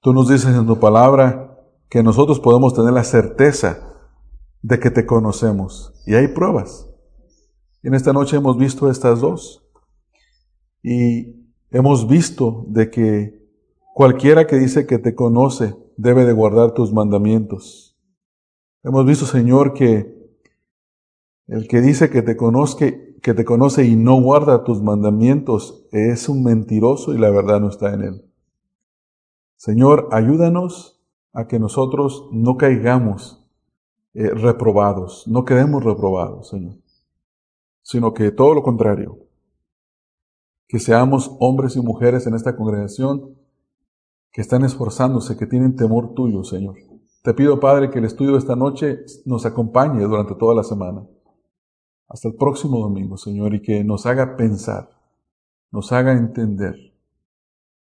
[0.00, 3.94] Tú nos dices en tu palabra que nosotros podemos tener la certeza
[4.62, 5.92] de que te conocemos.
[6.06, 6.88] Y hay pruebas.
[7.82, 9.67] En esta noche hemos visto estas dos.
[10.82, 11.34] Y
[11.70, 13.38] hemos visto de que
[13.98, 17.98] Cualquiera que dice que te conoce debe de guardar tus mandamientos.
[18.84, 20.16] Hemos visto, Señor, que
[21.48, 26.44] el que dice que te que te conoce y no guarda tus mandamientos es un
[26.44, 28.32] mentiroso y la verdad no está en él.
[29.56, 31.02] Señor, ayúdanos
[31.32, 33.50] a que nosotros no caigamos
[34.14, 36.76] eh, reprobados, no quedemos reprobados, Señor,
[37.82, 39.18] sino que todo lo contrario,
[40.68, 43.34] que seamos hombres y mujeres en esta congregación
[44.30, 46.76] que están esforzándose, que tienen temor tuyo, Señor.
[47.22, 51.06] Te pido, Padre, que el estudio de esta noche nos acompañe durante toda la semana.
[52.08, 54.90] Hasta el próximo domingo, Señor, y que nos haga pensar,
[55.70, 56.74] nos haga entender,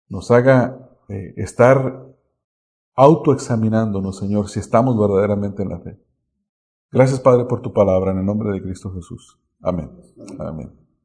[0.09, 2.07] nos haga eh, estar
[2.95, 5.99] autoexaminándonos, Señor, si estamos verdaderamente en la fe.
[6.91, 9.39] Gracias, Padre, por tu palabra, en el nombre de Cristo Jesús.
[9.61, 9.89] Amén.
[10.39, 10.80] Amén.